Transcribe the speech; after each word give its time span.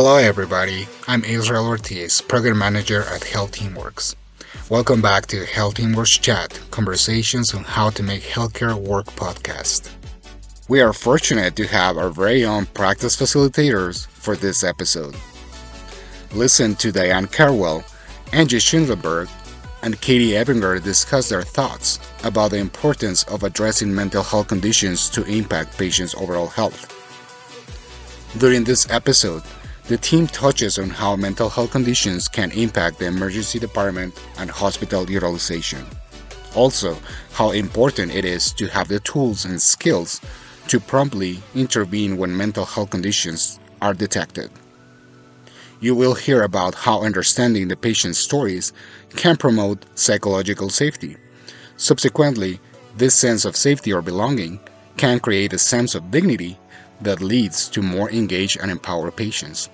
Hello, 0.00 0.14
everybody. 0.14 0.86
I'm 1.08 1.24
Israel 1.24 1.66
Ortiz, 1.66 2.20
Program 2.20 2.56
Manager 2.56 3.02
at 3.12 3.24
Health 3.24 3.50
Teamworks. 3.50 4.14
Welcome 4.70 5.02
back 5.02 5.26
to 5.26 5.44
Health 5.44 5.74
Teamworks 5.74 6.20
Chat 6.20 6.60
Conversations 6.70 7.52
on 7.52 7.64
How 7.64 7.90
to 7.90 8.04
Make 8.04 8.22
Healthcare 8.22 8.76
Work 8.76 9.06
podcast. 9.06 9.90
We 10.68 10.80
are 10.80 10.92
fortunate 10.92 11.56
to 11.56 11.66
have 11.66 11.98
our 11.98 12.10
very 12.10 12.44
own 12.44 12.66
practice 12.66 13.16
facilitators 13.16 14.06
for 14.06 14.36
this 14.36 14.62
episode. 14.62 15.16
Listen 16.32 16.76
to 16.76 16.92
Diane 16.92 17.26
Carwell, 17.26 17.82
Angie 18.32 18.58
Schindlerberg, 18.58 19.28
and 19.82 20.00
Katie 20.00 20.34
Ebinger 20.34 20.80
discuss 20.80 21.28
their 21.28 21.42
thoughts 21.42 21.98
about 22.22 22.52
the 22.52 22.58
importance 22.58 23.24
of 23.24 23.42
addressing 23.42 23.92
mental 23.92 24.22
health 24.22 24.46
conditions 24.46 25.10
to 25.10 25.24
impact 25.24 25.76
patients' 25.76 26.14
overall 26.14 26.46
health. 26.46 26.94
During 28.38 28.62
this 28.62 28.88
episode, 28.90 29.42
the 29.88 29.96
team 29.96 30.26
touches 30.26 30.78
on 30.78 30.90
how 30.90 31.16
mental 31.16 31.48
health 31.48 31.70
conditions 31.70 32.28
can 32.28 32.52
impact 32.52 32.98
the 32.98 33.06
emergency 33.06 33.58
department 33.58 34.14
and 34.36 34.50
hospital 34.50 35.10
utilization. 35.10 35.82
Also, 36.54 36.94
how 37.32 37.52
important 37.52 38.14
it 38.14 38.26
is 38.26 38.52
to 38.52 38.66
have 38.66 38.88
the 38.88 39.00
tools 39.00 39.46
and 39.46 39.60
skills 39.60 40.20
to 40.66 40.78
promptly 40.78 41.40
intervene 41.54 42.18
when 42.18 42.36
mental 42.36 42.66
health 42.66 42.90
conditions 42.90 43.58
are 43.80 43.94
detected. 43.94 44.50
You 45.80 45.94
will 45.94 46.14
hear 46.14 46.42
about 46.42 46.74
how 46.74 47.00
understanding 47.00 47.68
the 47.68 47.76
patient's 47.76 48.18
stories 48.18 48.74
can 49.16 49.38
promote 49.38 49.86
psychological 49.94 50.68
safety. 50.68 51.16
Subsequently, 51.78 52.60
this 52.98 53.14
sense 53.14 53.46
of 53.46 53.56
safety 53.56 53.94
or 53.94 54.02
belonging 54.02 54.60
can 54.98 55.18
create 55.18 55.54
a 55.54 55.58
sense 55.58 55.94
of 55.94 56.10
dignity 56.10 56.58
that 57.00 57.22
leads 57.22 57.70
to 57.70 57.80
more 57.80 58.10
engaged 58.10 58.58
and 58.60 58.70
empowered 58.70 59.16
patients. 59.16 59.70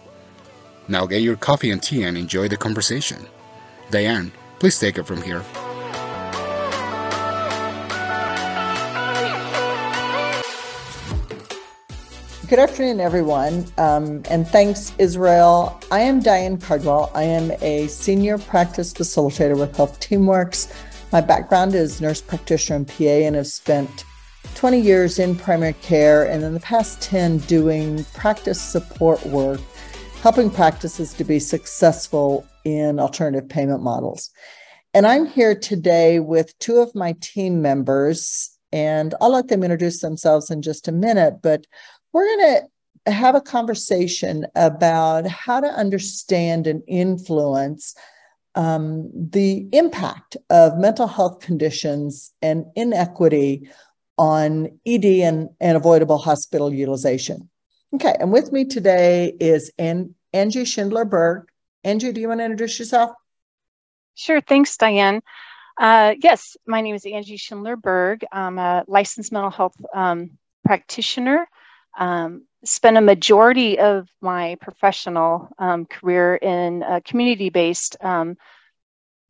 Now 0.87 1.07
get 1.07 1.23
your 1.23 1.37
coffee 1.37 1.71
and 1.71 1.83
tea 1.83 2.03
and 2.03 2.19
enjoy 2.19 2.49
the 2.49 2.57
conversation. 2.57 3.27
Diane, 3.91 4.31
please 4.59 4.79
take 4.79 4.99
it 4.99 5.05
from 5.05 5.23
here. 5.23 5.43
Good 12.47 12.59
afternoon, 12.59 13.01
everyone, 13.01 13.65
um, 13.79 14.23
and 14.29 14.47
thanks, 14.47 14.93
Israel. 14.99 15.81
I 15.91 16.01
am 16.01 16.21
Diane 16.21 16.59
Cardwell. 16.59 17.11
I 17.15 17.23
am 17.23 17.51
a 17.63 17.87
senior 17.87 18.37
practice 18.37 18.93
facilitator 18.93 19.59
with 19.59 19.75
Health 19.75 19.99
Teamworks. 19.99 20.71
My 21.11 21.23
background 21.23 21.75
is 21.75 22.03
nurse 22.03 22.21
practitioner 22.21 22.77
and 22.77 22.87
PA, 22.87 23.05
and 23.05 23.35
have 23.35 23.47
spent 23.47 24.05
20 24.55 24.79
years 24.79 25.19
in 25.19 25.35
primary 25.35 25.73
care, 25.73 26.25
and 26.25 26.45
in 26.45 26.53
the 26.53 26.61
past 26.61 27.01
10 27.01 27.39
doing 27.39 28.05
practice 28.13 28.61
support 28.61 29.25
work 29.25 29.61
helping 30.25 30.49
practices 30.49 31.13
to 31.13 31.23
be 31.23 31.39
successful 31.39 32.47
in 32.65 32.99
alternative 32.99 33.47
payment 33.47 33.83
models. 33.83 34.31
And 34.95 35.07
I'm 35.07 35.27
here 35.27 35.55
today 35.55 36.19
with 36.19 36.59
two 36.61 36.79
of 36.79 36.95
my 36.95 37.15
team 37.21 37.61
members, 37.61 38.59
and 38.73 39.15
I'll 39.21 39.33
let 39.33 39.49
them 39.49 39.63
introduce 39.63 40.01
themselves 40.01 40.51
in 40.51 40.63
just 40.63 40.89
a 40.89 40.93
minute, 40.93 41.43
but 41.43 41.67
we're 42.15 42.25
going 42.25 42.63
to 43.05 43.13
have 43.13 43.35
a 43.35 43.41
conversation 43.43 44.47
about 44.55 45.27
how 45.27 45.61
to 45.61 45.67
understand 45.67 46.67
and 46.67 46.83
influence 46.89 47.95
um, 48.55 49.11
the 49.13 49.69
impact 49.73 50.39
of 50.49 50.79
mental 50.79 51.07
health 51.07 51.41
conditions 51.41 52.33
and 52.41 52.65
inequity 52.77 53.69
on 54.17 54.71
ED 54.87 55.05
and, 55.05 55.51
and 55.61 55.77
avoidable 55.77 56.17
hospital 56.17 56.73
utilization. 56.73 57.51
Okay, 57.95 58.17
and 58.19 58.33
with 58.33 58.51
me 58.51 58.65
today 58.65 59.33
is 59.39 59.71
An- 59.79 60.17
Angie 60.33 60.65
Schindler 60.65 61.05
Berg. 61.05 61.47
Angie, 61.85 62.11
do 62.11 62.21
you 62.21 62.27
want 62.27 62.41
to 62.41 62.45
introduce 62.45 62.77
yourself? 62.81 63.13
Sure, 64.17 64.41
thanks, 64.41 64.77
Diane. 64.77 65.23
Uh, 65.79 66.15
yes, 66.21 66.57
my 66.67 66.81
name 66.81 66.97
is 66.97 67.07
Angie 67.07 67.37
Schindler 67.37 67.77
Berg. 67.77 68.25
I'm 68.33 68.59
a 68.59 68.83
licensed 68.89 69.31
mental 69.31 69.51
health 69.51 69.77
um, 69.95 70.39
practitioner. 70.65 71.47
Um, 71.97 72.47
spent 72.65 72.97
a 72.97 73.01
majority 73.01 73.79
of 73.79 74.09
my 74.21 74.57
professional 74.61 75.51
um, 75.61 75.87
career 75.87 76.35
in 76.35 76.83
uh, 76.83 76.99
community 77.05 77.51
based 77.51 77.97
um, 78.01 78.37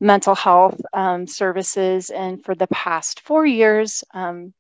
mental 0.01 0.35
health 0.35 0.81
um, 0.95 1.27
services, 1.27 2.09
and 2.09 2.43
for 2.43 2.55
the 2.55 2.69
past 2.69 3.21
four 3.21 3.45
years, 3.45 4.05
um, 4.15 4.55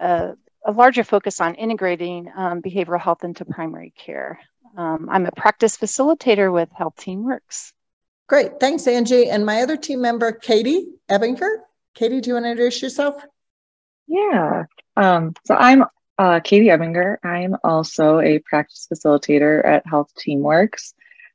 uh, 0.00 0.32
a 0.66 0.72
larger 0.72 1.04
focus 1.04 1.40
on 1.40 1.54
integrating 1.54 2.30
um, 2.36 2.62
behavioral 2.62 3.00
health 3.00 3.24
into 3.24 3.44
primary 3.44 3.92
care. 3.96 4.38
Um, 4.76 5.08
I'm 5.10 5.26
a 5.26 5.32
practice 5.32 5.76
facilitator 5.76 6.52
with 6.52 6.68
Health 6.76 6.94
Teamworks. 6.98 7.72
Great. 8.28 8.60
Thanks, 8.60 8.86
Angie. 8.86 9.28
And 9.28 9.44
my 9.44 9.62
other 9.62 9.76
team 9.76 10.00
member, 10.00 10.30
Katie 10.32 10.86
Ebinger. 11.10 11.56
Katie, 11.94 12.20
do 12.20 12.28
you 12.30 12.34
want 12.34 12.44
to 12.44 12.50
introduce 12.50 12.80
yourself? 12.80 13.22
Yeah. 14.06 14.64
Um, 14.96 15.34
so 15.44 15.54
I'm 15.54 15.84
uh, 16.18 16.40
Katie 16.40 16.66
Ebinger. 16.66 17.16
I'm 17.24 17.56
also 17.64 18.20
a 18.20 18.38
practice 18.40 18.86
facilitator 18.92 19.64
at 19.66 19.86
Health 19.86 20.12
Teamworks. 20.14 20.92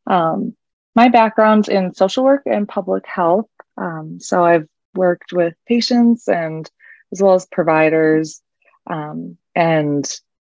Um, 0.08 0.56
my 0.96 1.10
background's 1.10 1.68
in 1.68 1.94
social 1.94 2.24
work 2.24 2.44
and 2.46 2.68
public 2.68 3.06
health. 3.06 3.50
Um, 3.78 4.20
so 4.22 4.44
I've 4.44 4.68
worked 4.94 5.34
with 5.34 5.56
patients 5.68 6.30
and 6.30 6.70
as 7.12 7.22
well 7.22 7.34
as 7.34 7.46
providers 7.48 8.42
um, 8.88 9.38
and 9.56 10.10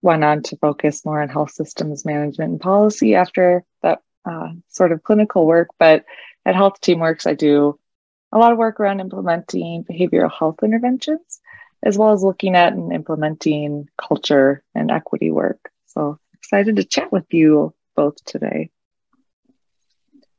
went 0.01 0.23
on 0.23 0.43
to 0.43 0.57
focus 0.57 1.05
more 1.05 1.21
on 1.21 1.29
health 1.29 1.51
systems 1.51 2.05
management 2.05 2.51
and 2.51 2.61
policy 2.61 3.15
after 3.15 3.63
that 3.81 4.01
uh, 4.25 4.49
sort 4.69 4.91
of 4.91 5.03
clinical 5.03 5.45
work. 5.45 5.69
But 5.79 6.05
at 6.45 6.55
Health 6.55 6.79
Teamworks, 6.81 7.27
I 7.27 7.33
do 7.33 7.79
a 8.31 8.37
lot 8.37 8.51
of 8.51 8.57
work 8.57 8.79
around 8.79 8.99
implementing 8.99 9.83
behavioral 9.83 10.31
health 10.31 10.63
interventions, 10.63 11.39
as 11.83 11.97
well 11.97 12.13
as 12.13 12.23
looking 12.23 12.55
at 12.55 12.73
and 12.73 12.93
implementing 12.93 13.89
culture 13.97 14.63
and 14.75 14.91
equity 14.91 15.31
work. 15.31 15.71
So 15.87 16.19
excited 16.33 16.75
to 16.77 16.83
chat 16.83 17.11
with 17.11 17.25
you 17.31 17.73
both 17.95 18.23
today. 18.23 18.69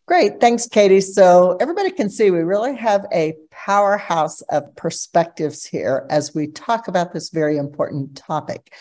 Great. 0.09 0.41
Thanks, 0.41 0.67
Katie. 0.67 1.03
So 1.03 1.59
everybody 1.61 1.91
can 1.91 2.09
see 2.09 2.31
we 2.31 2.39
really 2.39 2.75
have 2.75 3.05
a 3.13 3.35
powerhouse 3.51 4.41
of 4.41 4.75
perspectives 4.75 5.67
here 5.67 6.07
as 6.09 6.35
we 6.35 6.47
talk 6.47 6.89
about 6.89 7.13
this 7.13 7.29
very 7.29 7.59
important 7.59 8.17
topic. 8.17 8.73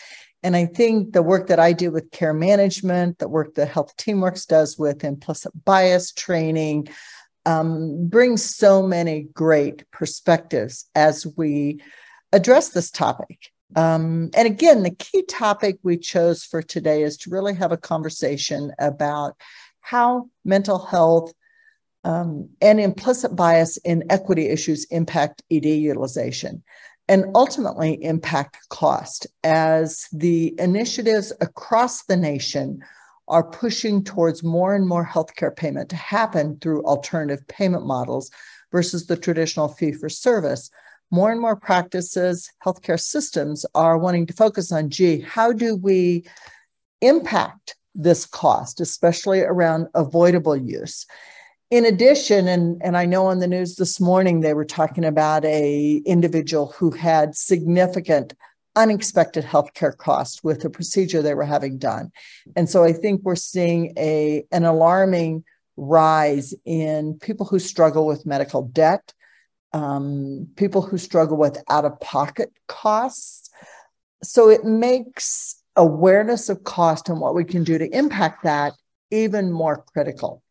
And 0.41 0.55
I 0.55 0.67
think 0.67 1.11
the 1.11 1.21
work 1.21 1.47
that 1.47 1.59
I 1.59 1.73
do 1.73 1.91
with 1.91 2.11
care 2.11 2.33
management, 2.33 3.19
the 3.19 3.27
work 3.27 3.55
that 3.55 3.67
Health 3.67 3.97
Teamworks 3.97 4.47
does 4.47 4.79
with 4.79 5.03
implicit 5.03 5.51
bias 5.65 6.13
training, 6.13 6.87
um, 7.45 8.07
brings 8.07 8.41
so 8.41 8.81
many 8.81 9.23
great 9.33 9.83
perspectives 9.91 10.89
as 10.95 11.27
we 11.35 11.81
address 12.31 12.69
this 12.69 12.89
topic. 12.89 13.51
Um, 13.75 14.29
and 14.33 14.47
again, 14.47 14.83
the 14.83 14.95
key 14.95 15.23
topic 15.23 15.77
we 15.83 15.97
chose 15.97 16.45
for 16.45 16.61
today 16.61 17.03
is 17.03 17.17
to 17.17 17.31
really 17.31 17.55
have 17.55 17.73
a 17.73 17.77
conversation 17.77 18.71
about 18.79 19.35
how 19.87 20.29
mental 20.43 20.79
health 20.79 21.31
um, 22.03 22.49
and 22.61 22.79
implicit 22.79 23.35
bias 23.35 23.77
in 23.77 24.03
equity 24.09 24.47
issues 24.47 24.85
impact 24.91 25.43
ED 25.49 25.65
utilization 25.65 26.61
and 27.07 27.25
ultimately 27.35 28.03
impact 28.03 28.57
cost 28.69 29.27
as 29.45 30.07
the 30.11 30.53
initiatives 30.59 31.31
across 31.39 32.03
the 32.03 32.17
nation 32.17 32.79
are 33.29 33.43
pushing 33.43 34.03
towards 34.03 34.43
more 34.43 34.75
and 34.75 34.85
more 34.85 35.05
healthcare 35.05 35.55
payment 35.55 35.89
to 35.89 35.95
happen 35.95 36.57
through 36.59 36.83
alternative 36.83 37.47
payment 37.47 37.85
models 37.85 38.29
versus 38.73 39.05
the 39.05 39.15
traditional 39.15 39.69
fee 39.69 39.93
for 39.93 40.09
service. 40.09 40.69
More 41.11 41.31
and 41.31 41.39
more 41.39 41.55
practices, 41.55 42.51
healthcare 42.65 42.99
systems 42.99 43.65
are 43.73 43.97
wanting 43.97 44.25
to 44.25 44.33
focus 44.33 44.73
on 44.73 44.89
gee, 44.89 45.21
how 45.21 45.53
do 45.53 45.77
we 45.77 46.25
impact 47.01 47.75
this 47.97 48.25
cost, 48.25 48.79
especially 48.79 49.41
around 49.41 49.87
avoidable 49.93 50.55
use. 50.55 51.05
In 51.69 51.83
addition, 51.83 52.47
and, 52.47 52.81
and 52.81 52.95
I 52.95 53.05
know 53.05 53.25
on 53.25 53.39
the 53.39 53.47
news 53.47 53.75
this 53.75 53.99
morning 53.99 54.39
they 54.39 54.53
were 54.53 54.63
talking 54.63 55.03
about 55.03 55.43
a 55.43 56.01
individual 56.05 56.67
who 56.77 56.91
had 56.91 57.35
significant 57.35 58.33
unexpected 58.77 59.43
healthcare 59.43 59.97
costs 59.97 60.43
with 60.43 60.63
a 60.63 60.69
procedure 60.69 61.21
they 61.21 61.33
were 61.33 61.43
having 61.43 61.77
done. 61.77 62.11
And 62.55 62.69
so 62.69 62.83
I 62.83 62.93
think 62.93 63.21
we're 63.23 63.35
seeing 63.35 63.91
a 63.97 64.45
an 64.51 64.63
alarming 64.63 65.43
rise 65.75 66.53
in 66.63 67.19
people 67.19 67.45
who 67.45 67.59
struggle 67.59 68.05
with 68.05 68.25
medical 68.25 68.63
debt, 68.63 69.13
um, 69.73 70.47
people 70.55 70.81
who 70.81 70.97
struggle 70.97 71.37
with 71.37 71.57
out 71.69 71.85
of 71.85 71.99
pocket 71.99 72.53
costs. 72.67 73.49
So 74.23 74.49
it 74.49 74.63
makes 74.63 75.61
awareness 75.77 76.49
of 76.49 76.63
cost 76.63 77.07
and 77.09 77.19
what 77.21 77.35
we 77.35 77.45
can 77.45 77.63
do 77.63 77.77
to 77.77 77.87
impact 77.95 78.43
that 78.43 78.73
even 79.11 79.51
more 79.51 79.83
critical. 79.93 80.43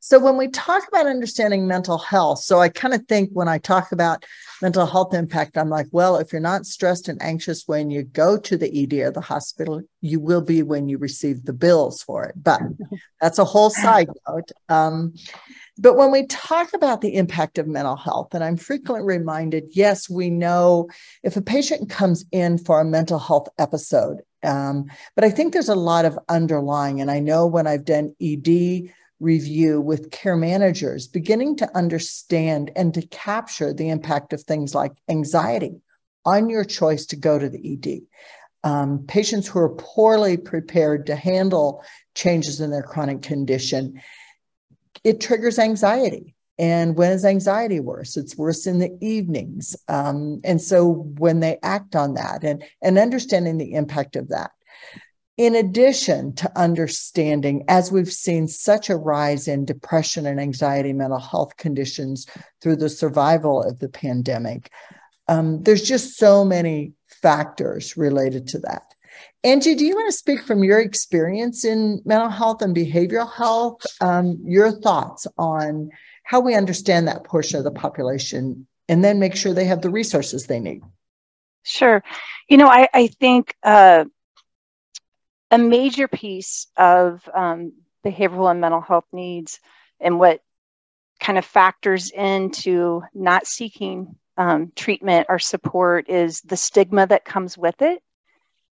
So 0.00 0.20
when 0.20 0.36
we 0.36 0.48
talk 0.48 0.86
about 0.86 1.06
understanding 1.06 1.66
mental 1.66 1.98
health, 1.98 2.40
so 2.40 2.60
I 2.60 2.68
kind 2.68 2.94
of 2.94 3.04
think 3.06 3.30
when 3.32 3.48
I 3.48 3.58
talk 3.58 3.90
about 3.92 4.24
mental 4.62 4.86
health 4.86 5.14
impact, 5.14 5.58
I'm 5.58 5.68
like, 5.68 5.86
well, 5.90 6.16
if 6.18 6.32
you're 6.32 6.40
not 6.40 6.64
stressed 6.64 7.08
and 7.08 7.20
anxious 7.20 7.64
when 7.66 7.90
you 7.90 8.04
go 8.04 8.38
to 8.38 8.56
the 8.56 8.84
ED 8.84 8.92
or 9.00 9.10
the 9.10 9.20
hospital, 9.20 9.82
you 10.00 10.20
will 10.20 10.42
be 10.42 10.62
when 10.62 10.88
you 10.88 10.98
receive 10.98 11.44
the 11.44 11.52
bills 11.52 12.02
for 12.02 12.24
it. 12.24 12.34
But 12.40 12.60
that's 13.20 13.38
a 13.38 13.44
whole 13.44 13.70
side 13.70 14.08
note. 14.28 14.52
Um, 14.68 15.14
but 15.78 15.96
when 15.96 16.10
we 16.10 16.26
talk 16.26 16.72
about 16.72 17.00
the 17.00 17.16
impact 17.16 17.58
of 17.58 17.66
mental 17.66 17.96
health, 17.96 18.34
and 18.34 18.42
I'm 18.42 18.56
frequently 18.56 19.04
reminded, 19.04 19.64
yes, 19.72 20.08
we 20.08 20.30
know 20.30 20.88
if 21.22 21.36
a 21.36 21.42
patient 21.42 21.90
comes 21.90 22.24
in 22.32 22.58
for 22.58 22.80
a 22.80 22.84
mental 22.84 23.18
health 23.18 23.48
episode, 23.58 24.22
um, 24.42 24.86
but 25.14 25.24
I 25.24 25.30
think 25.30 25.52
there's 25.52 25.68
a 25.68 25.74
lot 25.74 26.04
of 26.04 26.18
underlying. 26.28 27.00
And 27.00 27.10
I 27.10 27.20
know 27.20 27.46
when 27.46 27.66
I've 27.66 27.84
done 27.84 28.14
ED 28.22 28.90
review 29.20 29.80
with 29.80 30.10
care 30.10 30.36
managers, 30.36 31.06
beginning 31.06 31.56
to 31.56 31.76
understand 31.76 32.70
and 32.76 32.94
to 32.94 33.06
capture 33.06 33.72
the 33.72 33.88
impact 33.88 34.32
of 34.32 34.42
things 34.42 34.74
like 34.74 34.92
anxiety 35.08 35.80
on 36.24 36.48
your 36.48 36.64
choice 36.64 37.06
to 37.06 37.16
go 37.16 37.38
to 37.38 37.48
the 37.48 37.72
ED. 37.72 38.00
Um, 38.68 39.04
patients 39.06 39.46
who 39.46 39.58
are 39.58 39.74
poorly 39.74 40.36
prepared 40.36 41.06
to 41.06 41.16
handle 41.16 41.84
changes 42.14 42.60
in 42.60 42.70
their 42.70 42.82
chronic 42.82 43.22
condition 43.22 44.00
it 45.06 45.20
triggers 45.20 45.60
anxiety. 45.60 46.34
And 46.58 46.96
when 46.96 47.12
is 47.12 47.24
anxiety 47.24 47.78
worse? 47.78 48.16
It's 48.16 48.36
worse 48.36 48.66
in 48.66 48.80
the 48.80 48.90
evenings. 49.00 49.76
Um, 49.86 50.40
and 50.42 50.60
so 50.60 51.12
when 51.18 51.38
they 51.38 51.58
act 51.62 51.94
on 51.94 52.14
that 52.14 52.42
and, 52.42 52.64
and 52.82 52.98
understanding 52.98 53.56
the 53.56 53.74
impact 53.74 54.16
of 54.16 54.30
that, 54.30 54.50
in 55.36 55.54
addition 55.54 56.34
to 56.36 56.58
understanding, 56.58 57.64
as 57.68 57.92
we've 57.92 58.10
seen 58.10 58.48
such 58.48 58.90
a 58.90 58.96
rise 58.96 59.46
in 59.46 59.64
depression 59.64 60.26
and 60.26 60.40
anxiety, 60.40 60.92
mental 60.92 61.20
health 61.20 61.56
conditions 61.56 62.26
through 62.60 62.76
the 62.76 62.88
survival 62.88 63.62
of 63.62 63.78
the 63.78 63.88
pandemic, 63.88 64.72
um, 65.28 65.62
there's 65.62 65.86
just 65.86 66.16
so 66.16 66.44
many 66.44 66.94
factors 67.22 67.96
related 67.96 68.48
to 68.48 68.58
that. 68.60 68.95
Angie, 69.44 69.74
do 69.74 69.84
you 69.84 69.94
want 69.94 70.10
to 70.10 70.16
speak 70.16 70.42
from 70.42 70.64
your 70.64 70.80
experience 70.80 71.64
in 71.64 72.02
mental 72.04 72.28
health 72.28 72.62
and 72.62 72.74
behavioral 72.74 73.32
health? 73.32 73.80
Um, 74.00 74.38
your 74.44 74.72
thoughts 74.72 75.26
on 75.38 75.90
how 76.24 76.40
we 76.40 76.54
understand 76.54 77.06
that 77.06 77.24
portion 77.24 77.58
of 77.58 77.64
the 77.64 77.70
population 77.70 78.66
and 78.88 79.04
then 79.04 79.18
make 79.18 79.36
sure 79.36 79.52
they 79.52 79.64
have 79.64 79.82
the 79.82 79.90
resources 79.90 80.46
they 80.46 80.60
need? 80.60 80.82
Sure. 81.62 82.02
You 82.48 82.56
know, 82.56 82.68
I, 82.68 82.88
I 82.92 83.06
think 83.08 83.54
uh, 83.62 84.04
a 85.50 85.58
major 85.58 86.08
piece 86.08 86.66
of 86.76 87.28
um, 87.32 87.72
behavioral 88.04 88.50
and 88.50 88.60
mental 88.60 88.80
health 88.80 89.06
needs 89.12 89.60
and 90.00 90.18
what 90.18 90.40
kind 91.20 91.38
of 91.38 91.44
factors 91.44 92.10
into 92.10 93.02
not 93.14 93.46
seeking 93.46 94.16
um, 94.36 94.70
treatment 94.76 95.26
or 95.28 95.38
support 95.38 96.08
is 96.10 96.40
the 96.42 96.56
stigma 96.56 97.06
that 97.06 97.24
comes 97.24 97.56
with 97.56 97.80
it 97.80 98.02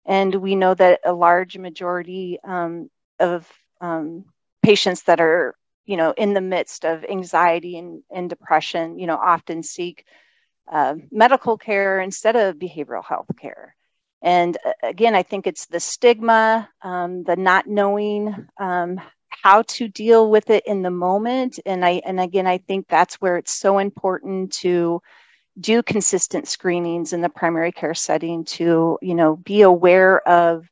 and 0.05 0.35
we 0.35 0.55
know 0.55 0.73
that 0.73 0.99
a 1.05 1.13
large 1.13 1.57
majority 1.57 2.39
um, 2.43 2.89
of 3.19 3.47
um, 3.81 4.25
patients 4.61 5.03
that 5.03 5.19
are, 5.19 5.55
you 5.85 5.97
know, 5.97 6.13
in 6.17 6.33
the 6.33 6.41
midst 6.41 6.85
of 6.85 7.05
anxiety 7.05 7.77
and, 7.77 8.03
and 8.11 8.29
depression, 8.29 8.99
you 8.99 9.07
know, 9.07 9.17
often 9.17 9.63
seek 9.63 10.05
uh, 10.71 10.95
medical 11.11 11.57
care 11.57 11.99
instead 11.99 12.35
of 12.35 12.55
behavioral 12.55 13.03
health 13.03 13.29
care. 13.39 13.75
And 14.21 14.57
uh, 14.65 14.71
again, 14.81 15.15
I 15.15 15.23
think 15.23 15.47
it's 15.47 15.65
the 15.65 15.79
stigma, 15.79 16.69
um, 16.81 17.23
the 17.23 17.35
not 17.35 17.67
knowing 17.67 18.33
um, 18.57 19.01
how 19.27 19.63
to 19.63 19.87
deal 19.87 20.29
with 20.29 20.49
it 20.49 20.65
in 20.65 20.81
the 20.81 20.91
moment. 20.91 21.59
And 21.65 21.83
I, 21.83 22.01
and 22.05 22.19
again, 22.19 22.47
I 22.47 22.59
think 22.59 22.87
that's 22.87 23.15
where 23.15 23.37
it's 23.37 23.51
so 23.51 23.79
important 23.79 24.53
to 24.53 25.01
do 25.59 25.83
consistent 25.83 26.47
screenings 26.47 27.13
in 27.13 27.21
the 27.21 27.29
primary 27.29 27.71
care 27.71 27.93
setting 27.93 28.43
to 28.43 28.97
you 29.01 29.15
know 29.15 29.35
be 29.35 29.61
aware 29.61 30.27
of 30.27 30.67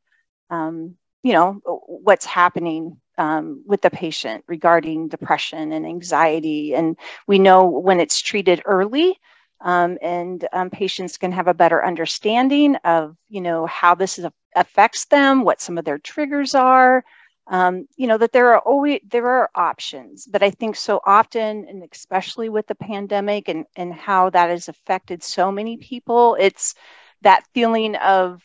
um, 0.49 0.95
you 1.23 1.33
know 1.33 1.59
what's 1.87 2.25
happening 2.25 2.97
um, 3.17 3.63
with 3.65 3.81
the 3.81 3.89
patient 3.91 4.43
regarding 4.47 5.07
depression 5.07 5.71
and 5.71 5.85
anxiety. 5.85 6.73
And 6.73 6.97
we 7.27 7.37
know 7.37 7.65
when 7.65 7.99
it's 7.99 8.19
treated 8.19 8.63
early 8.65 9.19
um, 9.59 9.97
and 10.01 10.47
um, 10.53 10.69
patients 10.71 11.17
can 11.17 11.31
have 11.31 11.47
a 11.47 11.53
better 11.53 11.85
understanding 11.85 12.75
of 12.77 13.15
you 13.29 13.41
know 13.41 13.65
how 13.67 13.93
this 13.95 14.17
is, 14.17 14.25
affects 14.55 15.05
them 15.05 15.43
what 15.43 15.61
some 15.61 15.77
of 15.77 15.85
their 15.85 15.99
triggers 15.99 16.55
are 16.55 17.03
um, 17.51 17.87
you 17.97 18.07
know 18.07 18.17
that 18.17 18.33
there 18.33 18.53
are 18.53 18.59
always 18.61 19.01
there 19.09 19.27
are 19.27 19.51
options 19.55 20.27
but 20.27 20.43
i 20.43 20.51
think 20.51 20.75
so 20.75 21.01
often 21.05 21.65
and 21.69 21.83
especially 21.93 22.49
with 22.49 22.67
the 22.67 22.75
pandemic 22.75 23.49
and 23.49 23.65
and 23.77 23.93
how 23.93 24.29
that 24.31 24.49
has 24.49 24.69
affected 24.69 25.23
so 25.23 25.51
many 25.51 25.77
people 25.77 26.37
it's 26.39 26.75
that 27.21 27.43
feeling 27.53 27.95
of 27.97 28.43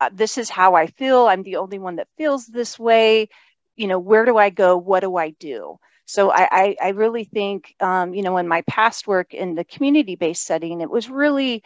uh, 0.00 0.10
this 0.12 0.38
is 0.38 0.50
how 0.50 0.74
i 0.74 0.86
feel 0.86 1.26
i'm 1.26 1.42
the 1.44 1.56
only 1.56 1.78
one 1.78 1.96
that 1.96 2.08
feels 2.18 2.46
this 2.46 2.78
way 2.78 3.28
you 3.76 3.86
know 3.88 3.98
where 3.98 4.26
do 4.26 4.36
i 4.38 4.50
go 4.50 4.76
what 4.76 5.00
do 5.00 5.16
i 5.16 5.30
do? 5.30 5.78
So 6.06 6.30
i 6.30 6.48
i, 6.50 6.76
I 6.82 6.88
really 6.90 7.24
think 7.24 7.74
um, 7.80 8.14
you 8.14 8.22
know 8.22 8.36
in 8.38 8.48
my 8.48 8.62
past 8.62 9.06
work 9.06 9.34
in 9.34 9.54
the 9.54 9.64
community 9.64 10.16
based 10.16 10.44
setting 10.44 10.80
it 10.80 10.90
was 10.90 11.08
really 11.10 11.62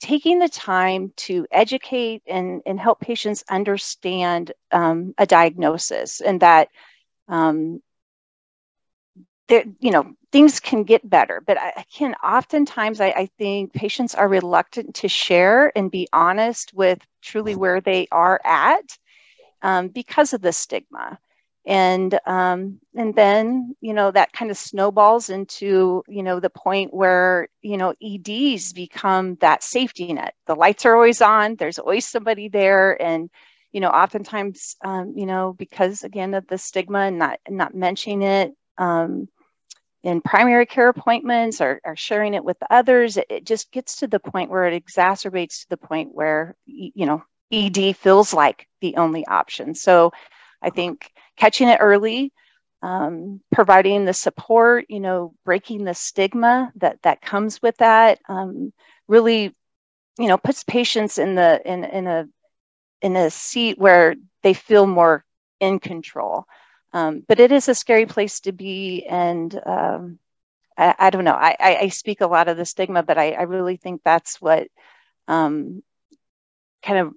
taking 0.00 0.38
the 0.38 0.48
time 0.48 1.12
to 1.16 1.46
educate 1.50 2.22
and, 2.26 2.62
and 2.66 2.78
help 2.78 3.00
patients 3.00 3.44
understand 3.48 4.52
um, 4.72 5.14
a 5.18 5.26
diagnosis 5.26 6.20
and 6.20 6.40
that 6.40 6.68
um, 7.28 7.80
there, 9.48 9.64
you 9.80 9.90
know 9.90 10.14
things 10.32 10.58
can 10.60 10.82
get 10.84 11.08
better. 11.08 11.42
But 11.46 11.58
i 11.58 11.84
can 11.92 12.14
oftentimes 12.14 13.00
I, 13.00 13.08
I 13.08 13.26
think 13.38 13.72
patients 13.72 14.14
are 14.14 14.28
reluctant 14.28 14.94
to 14.96 15.08
share 15.08 15.72
and 15.76 15.90
be 15.90 16.08
honest 16.12 16.72
with 16.74 16.98
truly 17.22 17.54
where 17.54 17.80
they 17.80 18.08
are 18.10 18.40
at 18.44 18.98
um, 19.62 19.88
because 19.88 20.32
of 20.32 20.42
the 20.42 20.52
stigma 20.52 21.18
and 21.66 22.18
um, 22.26 22.80
and 22.94 23.14
then 23.14 23.74
you 23.80 23.94
know 23.94 24.10
that 24.10 24.32
kind 24.32 24.50
of 24.50 24.56
snowballs 24.58 25.30
into 25.30 26.02
you 26.08 26.22
know 26.22 26.40
the 26.40 26.50
point 26.50 26.92
where 26.92 27.48
you 27.62 27.76
know 27.76 27.94
eds 28.02 28.72
become 28.72 29.36
that 29.36 29.62
safety 29.62 30.12
net. 30.12 30.34
The 30.46 30.56
lights 30.56 30.84
are 30.84 30.94
always 30.94 31.22
on. 31.22 31.56
There's 31.56 31.78
always 31.78 32.06
somebody 32.06 32.48
there. 32.48 33.00
And 33.00 33.30
you 33.72 33.80
know 33.80 33.90
oftentimes 33.90 34.76
um, 34.84 35.14
you 35.16 35.26
know 35.26 35.52
because 35.52 36.04
again 36.04 36.32
of 36.34 36.46
the 36.46 36.58
stigma 36.58 37.00
and 37.00 37.18
not 37.18 37.40
not 37.48 37.74
mentioning 37.74 38.22
it 38.22 38.52
um, 38.78 39.28
in 40.02 40.20
primary 40.20 40.66
care 40.66 40.88
appointments 40.88 41.60
or, 41.60 41.80
or 41.84 41.96
sharing 41.96 42.34
it 42.34 42.44
with 42.44 42.56
others 42.70 43.16
it, 43.16 43.26
it 43.28 43.44
just 43.44 43.72
gets 43.72 43.96
to 43.96 44.06
the 44.06 44.20
point 44.20 44.50
where 44.50 44.64
it 44.66 44.84
exacerbates 44.84 45.62
to 45.62 45.70
the 45.70 45.76
point 45.76 46.14
where 46.14 46.54
you 46.66 47.06
know 47.06 47.22
ed 47.52 47.96
feels 47.96 48.32
like 48.32 48.68
the 48.80 48.96
only 48.96 49.26
option. 49.26 49.74
So 49.74 50.12
i 50.62 50.70
think 50.70 51.10
catching 51.36 51.68
it 51.68 51.78
early, 51.80 52.32
um, 52.82 53.40
providing 53.52 54.04
the 54.04 54.12
support, 54.12 54.86
you 54.88 55.00
know, 55.00 55.34
breaking 55.44 55.84
the 55.84 55.94
stigma 55.94 56.72
that 56.76 57.00
that 57.02 57.22
comes 57.22 57.62
with 57.62 57.76
that, 57.78 58.18
um, 58.28 58.72
really, 59.08 59.54
you 60.18 60.28
know, 60.28 60.36
puts 60.36 60.64
patients 60.64 61.18
in 61.18 61.34
the 61.34 61.60
in 61.64 61.84
in 61.84 62.06
a 62.06 62.28
in 63.00 63.16
a 63.16 63.30
seat 63.30 63.78
where 63.78 64.16
they 64.42 64.54
feel 64.54 64.86
more 64.86 65.24
in 65.60 65.78
control. 65.78 66.44
Um, 66.92 67.24
but 67.26 67.40
it 67.40 67.50
is 67.52 67.68
a 67.68 67.74
scary 67.74 68.06
place 68.06 68.40
to 68.40 68.52
be, 68.52 69.04
and 69.04 69.52
um, 69.66 70.18
I, 70.78 70.94
I, 70.98 71.10
don't 71.10 71.24
know. 71.24 71.32
I, 71.32 71.56
I, 71.60 71.88
speak 71.88 72.20
a 72.20 72.26
lot 72.28 72.46
of 72.46 72.56
the 72.56 72.64
stigma, 72.64 73.02
but 73.02 73.18
I, 73.18 73.32
I 73.32 73.42
really 73.42 73.76
think 73.76 74.02
that's 74.04 74.40
what 74.40 74.68
um, 75.26 75.82
kind 76.84 76.98
of 76.98 77.14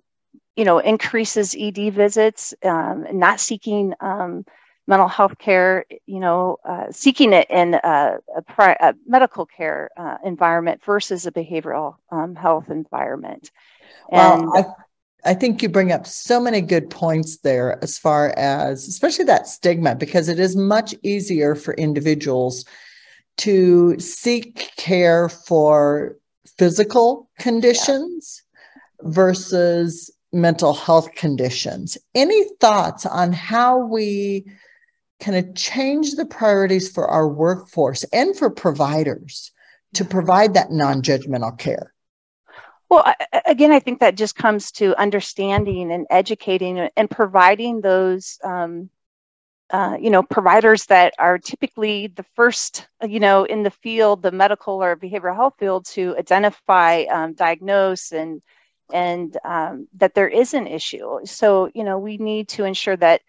you 0.58 0.66
know, 0.66 0.80
increases 0.80 1.56
ED 1.58 1.94
visits, 1.94 2.54
um, 2.64 3.06
not 3.14 3.40
seeking 3.40 3.94
um, 4.02 4.44
mental 4.88 5.08
health 5.08 5.38
care, 5.38 5.86
you 6.08 6.20
know, 6.20 6.58
uh, 6.66 6.88
seeking 6.92 7.32
it 7.32 7.48
in 7.52 7.76
a, 7.76 8.18
a, 8.36 8.42
pri- 8.42 8.78
a 8.80 8.96
medical 9.06 9.46
care 9.46 9.92
uh, 9.98 10.18
environment 10.26 10.82
versus 10.84 11.28
a 11.28 11.32
behavioral 11.32 11.96
um, 12.12 12.36
health 12.36 12.72
environment. 12.72 13.52
And 14.12 14.48
well, 14.48 14.76
I, 15.24 15.32
I 15.32 15.34
think 15.36 15.62
you 15.62 15.70
bring 15.70 15.92
up 15.92 16.08
so 16.08 16.40
many 16.40 16.62
good 16.62 16.90
points 16.90 17.38
there 17.38 17.82
as 17.84 18.00
far 18.00 18.34
as, 18.36 18.88
especially 18.88 19.26
that 19.26 19.48
stigma, 19.48 19.94
because 19.94 20.28
it 20.28 20.40
is 20.40 20.56
much 20.56 20.96
easier 21.04 21.54
for 21.54 21.76
individuals 21.76 22.66
to 23.38 24.00
seek 24.00 24.72
care 24.78 25.30
for 25.30 26.18
physical 26.58 27.30
conditions 27.38 28.42
yeah. 29.04 29.10
versus 29.12 30.10
mental 30.31 30.74
health 30.74 31.13
conditions. 31.15 31.98
Any 32.13 32.46
thoughts 32.60 33.05
on 33.05 33.34
how 33.34 33.86
we 33.86 34.46
kind 35.19 35.38
of 35.38 35.55
change 35.55 36.15
the 36.15 36.25
priorities 36.25 36.91
for 36.91 37.07
our 37.07 37.27
workforce 37.27 38.03
and 38.05 38.38
for 38.38 38.50
providers 38.50 39.51
to 39.93 40.05
provide 40.05 40.53
that 40.53 40.72
non 40.72 41.01
judgmental 41.01 41.57
care? 41.57 41.93
Well, 42.89 43.13
again, 43.46 43.72
I 43.72 43.79
think 43.79 44.00
that 44.00 44.15
just 44.15 44.36
comes 44.36 44.72
to 44.74 44.96
understanding 45.00 45.91
and 45.91 46.05
educating 46.10 46.89
and 46.96 47.10
providing 47.10 47.81
those 47.81 48.39
um, 48.43 48.89
uh, 49.69 49.98
you 50.00 50.10
know, 50.10 50.24
providers 50.24 50.86
that 50.86 51.13
are 51.19 51.38
typically 51.38 52.07
the 52.07 52.24
first, 52.36 52.88
you 53.05 53.19
know, 53.19 53.43
in 53.43 53.63
the 53.63 53.72
field, 53.72 54.22
the 54.22 54.31
medical 54.31 54.81
or 54.81 54.96
behavioral 54.96 55.36
health 55.36 55.55
field, 55.60 55.86
to 55.86 56.15
identify, 56.17 57.03
um, 57.12 57.34
diagnose, 57.34 58.13
and 58.13 58.41
and 58.91 59.38
um, 59.44 59.88
that 59.98 60.13
there 60.13 60.27
is 60.27 60.53
an 60.53 60.67
issue. 60.67 61.20
So, 61.25 61.70
you 61.74 61.84
know, 61.84 62.00
we 62.00 62.17
need 62.17 62.50
to 62.50 62.65
ensure 62.65 62.98
that 62.98 63.22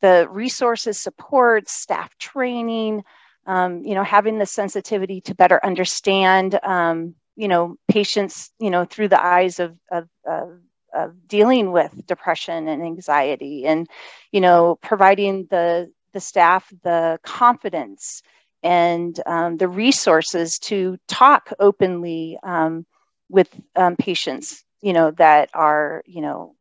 the 0.00 0.28
resources, 0.30 0.98
support, 0.98 1.68
staff 1.68 2.16
training, 2.18 3.04
um, 3.46 3.82
you 3.84 3.94
know, 3.94 4.04
having 4.04 4.38
the 4.38 4.46
sensitivity 4.46 5.20
to 5.22 5.34
better 5.34 5.64
understand, 5.64 6.58
um, 6.62 7.14
you 7.36 7.48
know, 7.48 7.76
patients, 7.88 8.50
you 8.58 8.70
know, 8.70 8.84
through 8.84 9.08
the 9.08 9.22
eyes 9.22 9.60
of, 9.60 9.76
of, 9.90 10.08
of 10.26 10.58
of 10.94 11.28
dealing 11.28 11.72
with 11.72 12.06
depression 12.06 12.68
and 12.68 12.82
anxiety 12.82 13.66
and 13.66 13.88
you 14.32 14.40
know 14.40 14.78
providing 14.82 15.46
the 15.50 15.92
the 16.12 16.20
staff 16.20 16.72
the 16.82 17.18
confidence 17.22 18.22
and 18.62 19.20
um, 19.26 19.58
the 19.58 19.68
resources 19.68 20.58
to 20.58 20.96
talk 21.06 21.52
openly 21.60 22.38
um, 22.42 22.86
with 23.28 23.48
um, 23.76 23.94
patients 23.96 24.64
you 24.82 24.92
know 24.92 25.10
that 25.12 25.50
are 25.54 26.02
you 26.06 26.20
know 26.20 26.54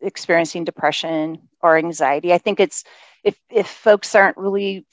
experiencing 0.00 0.64
depression 0.64 1.38
or 1.62 1.76
anxiety 1.76 2.32
i 2.32 2.38
think 2.38 2.60
it's 2.60 2.84
if 3.24 3.38
if 3.50 3.66
folks 3.68 4.14
aren't 4.14 4.36
really 4.36 4.84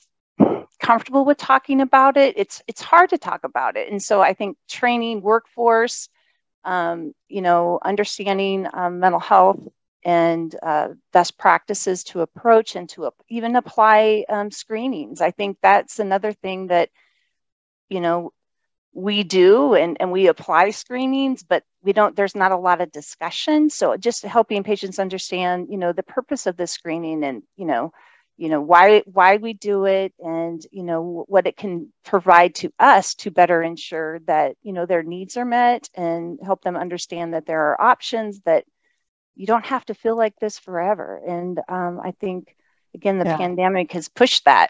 comfortable 0.81 1.25
with 1.25 1.37
talking 1.37 1.81
about 1.81 2.17
it 2.17 2.35
it's 2.37 2.61
it's 2.67 2.81
hard 2.81 3.09
to 3.09 3.17
talk 3.17 3.43
about 3.43 3.75
it 3.77 3.91
and 3.91 4.01
so 4.01 4.21
i 4.21 4.33
think 4.33 4.57
training 4.67 5.21
workforce 5.21 6.09
um, 6.63 7.13
you 7.27 7.41
know, 7.41 7.79
understanding 7.83 8.67
um, 8.73 8.99
mental 8.99 9.19
health 9.19 9.59
and 10.03 10.55
uh, 10.61 10.89
best 11.13 11.37
practices 11.37 12.03
to 12.05 12.21
approach 12.21 12.75
and 12.75 12.89
to 12.89 13.09
even 13.29 13.55
apply 13.55 14.25
um, 14.29 14.51
screenings. 14.51 15.21
I 15.21 15.31
think 15.31 15.57
that's 15.61 15.99
another 15.99 16.31
thing 16.33 16.67
that, 16.67 16.89
you 17.89 17.99
know, 18.01 18.31
we 18.93 19.23
do 19.23 19.75
and, 19.75 19.97
and 19.99 20.11
we 20.11 20.27
apply 20.27 20.71
screenings, 20.71 21.43
but 21.43 21.63
we 21.83 21.93
don't, 21.93 22.15
there's 22.15 22.35
not 22.35 22.51
a 22.51 22.57
lot 22.57 22.81
of 22.81 22.91
discussion. 22.91 23.69
So 23.69 23.95
just 23.97 24.23
helping 24.23 24.63
patients 24.63 24.99
understand, 24.99 25.67
you 25.69 25.77
know, 25.77 25.93
the 25.93 26.03
purpose 26.03 26.47
of 26.47 26.57
the 26.57 26.67
screening 26.67 27.23
and, 27.23 27.43
you 27.55 27.65
know, 27.65 27.91
you 28.39 28.47
know 28.47 28.61
why 28.61 29.03
why 29.05 29.35
we 29.35 29.51
do 29.51 29.83
it 29.83 30.13
and 30.17 30.65
you 30.71 30.83
know 30.83 31.25
what 31.27 31.45
it 31.45 31.57
can 31.57 31.91
provide 32.05 32.55
to 32.55 32.71
us 32.79 33.13
to 33.15 33.31
better 33.31 33.61
ensure 33.61 34.19
that 34.19 34.55
you 34.63 34.71
know 34.71 34.85
their 34.85 35.03
needs 35.03 35.35
are 35.35 35.45
met 35.45 35.89
and 35.93 36.39
help 36.41 36.63
them 36.63 36.77
understand 36.77 37.33
that 37.33 37.45
there 37.45 37.59
are 37.59 37.81
options 37.81 38.39
that 38.45 38.63
you 39.35 39.45
don't 39.45 39.65
have 39.65 39.83
to 39.83 39.93
feel 39.93 40.15
like 40.15 40.35
this 40.39 40.57
forever 40.57 41.21
and 41.27 41.59
um, 41.67 41.99
i 42.01 42.11
think 42.11 42.55
again 42.95 43.19
the 43.19 43.25
yeah. 43.25 43.35
pandemic 43.35 43.91
has 43.91 44.07
pushed 44.07 44.45
that 44.45 44.69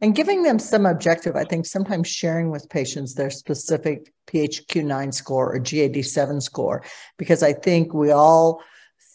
and 0.00 0.14
giving 0.14 0.42
them 0.42 0.58
some 0.58 0.86
objective 0.86 1.36
i 1.36 1.44
think 1.44 1.66
sometimes 1.66 2.08
sharing 2.08 2.50
with 2.50 2.68
patients 2.68 3.14
their 3.14 3.30
specific 3.30 4.12
phq9 4.28 5.12
score 5.12 5.54
or 5.54 5.60
gad7 5.60 6.42
score 6.42 6.82
because 7.18 7.42
i 7.42 7.52
think 7.52 7.92
we 7.92 8.10
all 8.10 8.62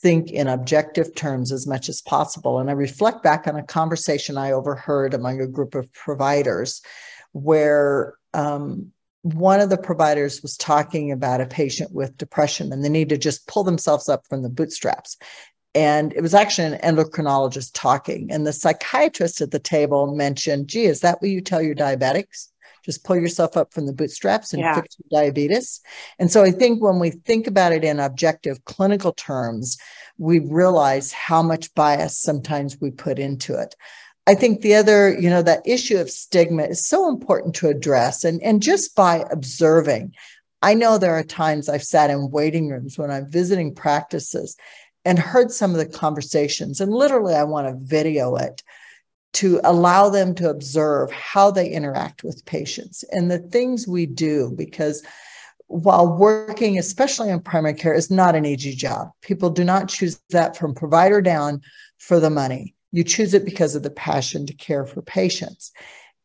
think 0.06 0.30
in 0.30 0.48
objective 0.48 1.16
terms 1.16 1.52
as 1.52 1.66
much 1.66 1.90
as 1.90 2.00
possible. 2.00 2.60
And 2.60 2.70
I 2.70 2.74
reflect 2.74 3.24
back 3.24 3.48
on 3.48 3.56
a 3.56 3.64
conversation 3.64 4.38
I 4.38 4.52
overheard 4.52 5.16
among 5.16 5.42
a 5.42 5.48
group 5.48 5.74
of 5.74 5.92
providers 5.94 6.84
where 7.32 8.14
um, 8.32 8.92
one 9.24 9.60
of 9.60 9.72
the 9.72 9.78
providers 9.78 10.44
was 10.44 10.58
talking 10.58 11.12
about 11.12 11.42
a 11.42 11.48
patient 11.48 11.92
with 11.92 12.18
depression 12.18 12.72
and 12.72 12.86
the 12.86 12.90
need 12.90 13.10
to 13.10 13.18
just 13.18 13.48
pull 13.48 13.64
themselves 13.64 14.08
up 14.08 14.28
from 14.30 14.44
the 14.44 14.50
bootstraps. 14.50 15.18
And 15.76 16.14
it 16.14 16.22
was 16.22 16.34
actually 16.34 16.74
an 16.74 16.96
endocrinologist 16.96 17.72
talking. 17.74 18.32
And 18.32 18.48
the 18.48 18.54
psychiatrist 18.54 19.42
at 19.42 19.52
the 19.52 19.60
table 19.60 20.16
mentioned, 20.16 20.70
gee, 20.70 20.86
is 20.86 21.02
that 21.02 21.22
what 21.22 21.30
you 21.30 21.42
tell 21.42 21.62
your 21.62 21.76
diabetics? 21.76 22.48
just 22.86 23.04
pull 23.04 23.16
yourself 23.16 23.58
up 23.58 23.74
from 23.74 23.88
the 23.88 23.94
bootstraps 23.94 24.54
and 24.54 24.62
yeah. 24.62 24.76
fix 24.76 24.96
your 25.00 25.22
diabetes. 25.22 25.82
And 26.20 26.32
so 26.32 26.44
I 26.44 26.52
think 26.52 26.84
when 26.84 27.00
we 27.00 27.10
think 27.10 27.48
about 27.48 27.72
it 27.72 27.84
in 27.84 28.00
objective 28.00 28.64
clinical 28.66 29.12
terms, 29.12 29.78
we 30.18 30.40
realize 30.40 31.12
how 31.12 31.42
much 31.42 31.74
bias 31.74 32.18
sometimes 32.18 32.80
we 32.80 32.92
put 32.92 33.18
into 33.18 33.60
it. 33.60 33.76
I 34.28 34.36
think 34.36 34.62
the 34.62 34.76
other, 34.76 35.18
you 35.20 35.30
know, 35.30 35.42
that 35.42 35.68
issue 35.68 35.98
of 35.98 36.10
stigma 36.10 36.64
is 36.64 36.88
so 36.88 37.10
important 37.10 37.56
to 37.56 37.70
address. 37.70 38.24
And, 38.24 38.42
and 38.42 38.62
just 38.62 38.96
by 38.96 39.26
observing, 39.32 40.14
I 40.62 40.74
know 40.74 40.98
there 40.98 41.14
are 41.14 41.24
times 41.24 41.70
I've 41.70 41.84
sat 41.84 42.10
in 42.10 42.32
waiting 42.32 42.70
rooms 42.70 42.98
when 42.98 43.12
I'm 43.12 43.30
visiting 43.30 43.76
practices 43.76 44.56
and 45.06 45.20
heard 45.20 45.52
some 45.52 45.72
of 45.72 45.78
the 45.78 45.86
conversations, 45.86 46.82
and 46.82 46.92
literally 46.92 47.36
I 47.36 47.44
want 47.44 47.68
to 47.68 47.86
video 47.86 48.36
it 48.36 48.64
to 49.34 49.60
allow 49.64 50.10
them 50.10 50.34
to 50.36 50.50
observe 50.50 51.12
how 51.12 51.52
they 51.52 51.70
interact 51.70 52.24
with 52.24 52.46
patients 52.46 53.04
and 53.12 53.30
the 53.30 53.40
things 53.40 53.88
we 53.88 54.06
do 54.06 54.54
because 54.56 55.04
while 55.68 56.18
working 56.18 56.78
especially 56.78 57.30
in 57.30 57.42
primary 57.42 57.74
care 57.74 57.94
is 57.94 58.10
not 58.10 58.36
an 58.36 58.46
easy 58.46 58.74
job. 58.74 59.10
People 59.22 59.50
do 59.50 59.64
not 59.64 59.90
choose 59.90 60.22
that 60.30 60.56
from 60.56 60.74
provider 60.74 61.22
down 61.22 61.60
for 61.98 62.20
the 62.20 62.30
money. 62.30 62.76
You 62.92 63.04
choose 63.04 63.34
it 63.34 63.44
because 63.44 63.76
of 63.76 63.84
the 63.84 63.90
passion 63.90 64.46
to 64.46 64.54
care 64.54 64.86
for 64.86 65.02
patients. 65.02 65.72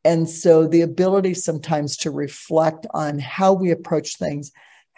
And 0.05 0.29
so 0.29 0.69
the 0.69 0.83
ability 0.83 1.35
sometimes 1.35 1.97
to 1.99 2.11
reflect 2.11 2.87
on 2.95 3.19
how 3.19 3.55
we 3.55 3.71
approach 3.71 4.19
things 4.19 4.53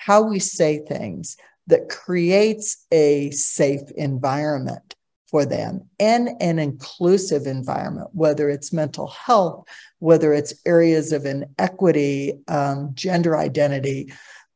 how 0.07 0.23
we 0.23 0.41
say 0.41 0.81
things 0.81 1.37
that 1.66 1.88
creates 1.88 2.87
a 2.90 3.31
safe 3.31 3.90
environment 3.97 4.95
for 5.33 5.47
them 5.47 5.88
and 5.99 6.31
an 6.40 6.59
inclusive 6.59 7.47
environment, 7.47 8.09
whether 8.12 8.50
it's 8.50 8.73
mental 8.73 9.07
health, 9.09 9.66
whether 9.99 10.33
it's 10.35 10.54
areas 10.66 11.12
of 11.12 11.25
inequity, 11.25 12.35
um, 12.49 12.90
gender 12.95 13.37
identity, 13.37 14.12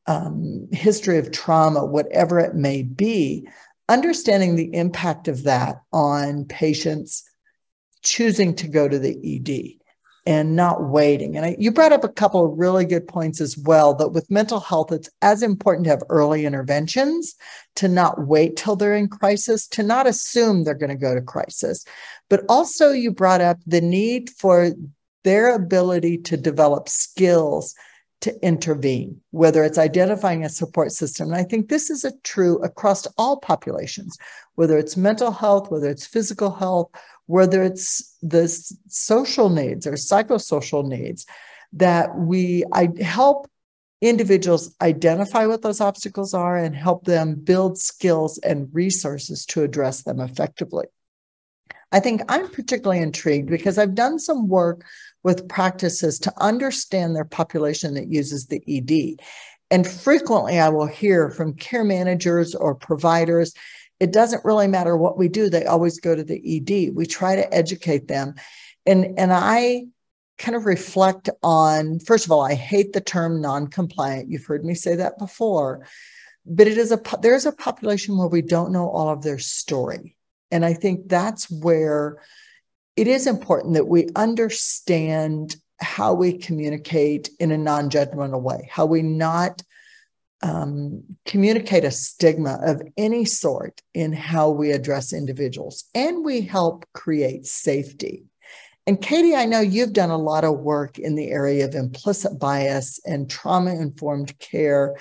um, 0.06 0.68
history 0.72 1.18
of 1.18 1.32
trauma, 1.32 1.84
whatever 1.84 2.38
it 2.38 2.54
may 2.54 2.82
be, 2.82 3.48
understanding 3.88 4.54
the 4.54 4.74
impact 4.74 5.28
of 5.28 5.44
that 5.44 5.80
on 5.92 6.44
patients 6.44 7.24
choosing 8.02 8.54
to 8.54 8.68
go 8.68 8.88
to 8.88 8.98
the 8.98 9.16
ED 9.36 9.85
and 10.26 10.56
not 10.56 10.82
waiting. 10.82 11.36
And 11.36 11.46
I, 11.46 11.56
you 11.56 11.70
brought 11.70 11.92
up 11.92 12.02
a 12.02 12.08
couple 12.08 12.44
of 12.44 12.58
really 12.58 12.84
good 12.84 13.06
points 13.06 13.40
as 13.40 13.56
well 13.56 13.94
that 13.94 14.08
with 14.08 14.30
mental 14.30 14.58
health, 14.58 14.90
it's 14.90 15.08
as 15.22 15.42
important 15.42 15.84
to 15.84 15.90
have 15.90 16.02
early 16.08 16.44
interventions, 16.44 17.36
to 17.76 17.86
not 17.86 18.26
wait 18.26 18.56
till 18.56 18.74
they're 18.74 18.96
in 18.96 19.08
crisis, 19.08 19.68
to 19.68 19.84
not 19.84 20.08
assume 20.08 20.64
they're 20.64 20.74
going 20.74 20.90
to 20.90 20.96
go 20.96 21.14
to 21.14 21.20
crisis. 21.20 21.84
But 22.28 22.44
also, 22.48 22.90
you 22.90 23.12
brought 23.12 23.40
up 23.40 23.58
the 23.66 23.80
need 23.80 24.30
for 24.30 24.72
their 25.22 25.54
ability 25.54 26.18
to 26.18 26.36
develop 26.36 26.88
skills 26.88 27.74
to 28.22 28.34
intervene, 28.44 29.20
whether 29.30 29.62
it's 29.62 29.78
identifying 29.78 30.44
a 30.44 30.48
support 30.48 30.90
system. 30.90 31.28
And 31.28 31.36
I 31.36 31.44
think 31.44 31.68
this 31.68 31.90
is 31.90 32.04
a 32.04 32.16
true 32.24 32.58
across 32.64 33.06
all 33.18 33.38
populations, 33.38 34.16
whether 34.54 34.78
it's 34.78 34.96
mental 34.96 35.30
health, 35.30 35.70
whether 35.70 35.90
it's 35.90 36.06
physical 36.06 36.50
health, 36.50 36.90
whether 37.26 37.62
it's 37.62 38.16
the 38.22 38.48
social 38.88 39.50
needs 39.50 39.86
or 39.86 39.92
psychosocial 39.92 40.86
needs, 40.86 41.26
that 41.72 42.16
we 42.16 42.64
I 42.72 42.88
help 43.02 43.48
individuals 44.00 44.74
identify 44.80 45.46
what 45.46 45.62
those 45.62 45.80
obstacles 45.80 46.34
are 46.34 46.56
and 46.56 46.74
help 46.74 47.04
them 47.04 47.34
build 47.34 47.78
skills 47.78 48.38
and 48.38 48.68
resources 48.72 49.46
to 49.46 49.62
address 49.62 50.02
them 50.02 50.20
effectively. 50.20 50.86
I 51.92 52.00
think 52.00 52.22
I'm 52.28 52.48
particularly 52.50 53.02
intrigued 53.02 53.48
because 53.48 53.78
I've 53.78 53.94
done 53.94 54.18
some 54.18 54.48
work 54.48 54.84
with 55.22 55.48
practices 55.48 56.18
to 56.20 56.32
understand 56.38 57.16
their 57.16 57.24
population 57.24 57.94
that 57.94 58.12
uses 58.12 58.46
the 58.46 58.62
ED. 58.68 59.20
And 59.70 59.86
frequently 59.86 60.60
I 60.60 60.68
will 60.68 60.86
hear 60.86 61.30
from 61.30 61.54
care 61.54 61.84
managers 61.84 62.54
or 62.54 62.74
providers 62.74 63.54
it 64.00 64.12
doesn't 64.12 64.44
really 64.44 64.68
matter 64.68 64.96
what 64.96 65.18
we 65.18 65.28
do 65.28 65.48
they 65.48 65.64
always 65.64 66.00
go 66.00 66.14
to 66.14 66.24
the 66.24 66.56
ed 66.56 66.94
we 66.94 67.06
try 67.06 67.36
to 67.36 67.54
educate 67.54 68.08
them. 68.08 68.34
And 68.84 69.18
and 69.18 69.32
i 69.32 69.86
kind 70.38 70.54
of 70.54 70.66
reflect 70.66 71.30
on 71.42 71.98
first 72.00 72.26
of 72.26 72.30
all 72.30 72.42
i 72.42 72.54
hate 72.54 72.92
the 72.92 73.00
term 73.00 73.40
non-compliant. 73.40 74.30
You've 74.30 74.44
heard 74.44 74.64
me 74.64 74.74
say 74.74 74.96
that 74.96 75.18
before. 75.18 75.86
But 76.44 76.68
it 76.68 76.78
is 76.78 76.92
a 76.92 77.00
there's 77.22 77.46
a 77.46 77.52
population 77.52 78.16
where 78.16 78.28
we 78.28 78.42
don't 78.42 78.72
know 78.72 78.88
all 78.88 79.08
of 79.08 79.22
their 79.22 79.38
story. 79.38 80.16
And 80.50 80.64
i 80.64 80.74
think 80.74 81.08
that's 81.08 81.50
where 81.50 82.22
it 82.96 83.06
is 83.06 83.26
important 83.26 83.74
that 83.74 83.88
we 83.88 84.08
understand 84.16 85.56
how 85.78 86.14
we 86.14 86.38
communicate 86.38 87.28
in 87.38 87.50
a 87.50 87.58
non-judgmental 87.58 88.40
way 88.40 88.68
how 88.72 88.86
we 88.86 89.02
not 89.02 89.62
um, 90.42 91.02
communicate 91.24 91.84
a 91.84 91.90
stigma 91.90 92.58
of 92.62 92.82
any 92.96 93.24
sort 93.24 93.80
in 93.94 94.12
how 94.12 94.50
we 94.50 94.72
address 94.72 95.12
individuals 95.12 95.84
and 95.94 96.24
we 96.24 96.42
help 96.42 96.84
create 96.92 97.46
safety. 97.46 98.24
And 98.86 99.00
Katie, 99.00 99.34
I 99.34 99.46
know 99.46 99.60
you've 99.60 99.92
done 99.92 100.10
a 100.10 100.16
lot 100.16 100.44
of 100.44 100.60
work 100.60 100.98
in 100.98 101.16
the 101.16 101.30
area 101.30 101.64
of 101.64 101.74
implicit 101.74 102.38
bias 102.38 103.00
and 103.04 103.28
trauma 103.28 103.72
informed 103.72 104.38
care. 104.38 104.94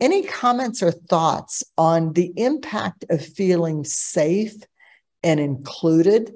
Any 0.00 0.22
comments 0.22 0.82
or 0.82 0.92
thoughts 0.92 1.64
on 1.76 2.12
the 2.12 2.32
impact 2.36 3.04
of 3.10 3.24
feeling 3.24 3.84
safe 3.84 4.54
and 5.24 5.40
included 5.40 6.32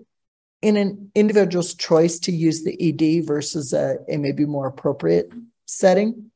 in 0.60 0.76
an 0.76 1.12
individual's 1.14 1.74
choice 1.74 2.18
to 2.20 2.32
use 2.32 2.64
the 2.64 2.76
ED 2.80 3.26
versus 3.26 3.72
a, 3.72 3.98
a 4.08 4.16
maybe 4.16 4.44
more 4.44 4.66
appropriate 4.66 5.30
setting? 5.66 6.30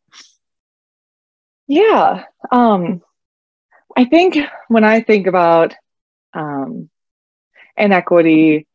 Yeah. 1.72 2.24
Um, 2.50 3.00
I 3.96 4.04
think 4.04 4.36
when 4.68 4.84
I 4.84 5.00
think 5.00 5.26
about 5.26 5.74
um, 6.34 6.90
inequity 7.78 8.66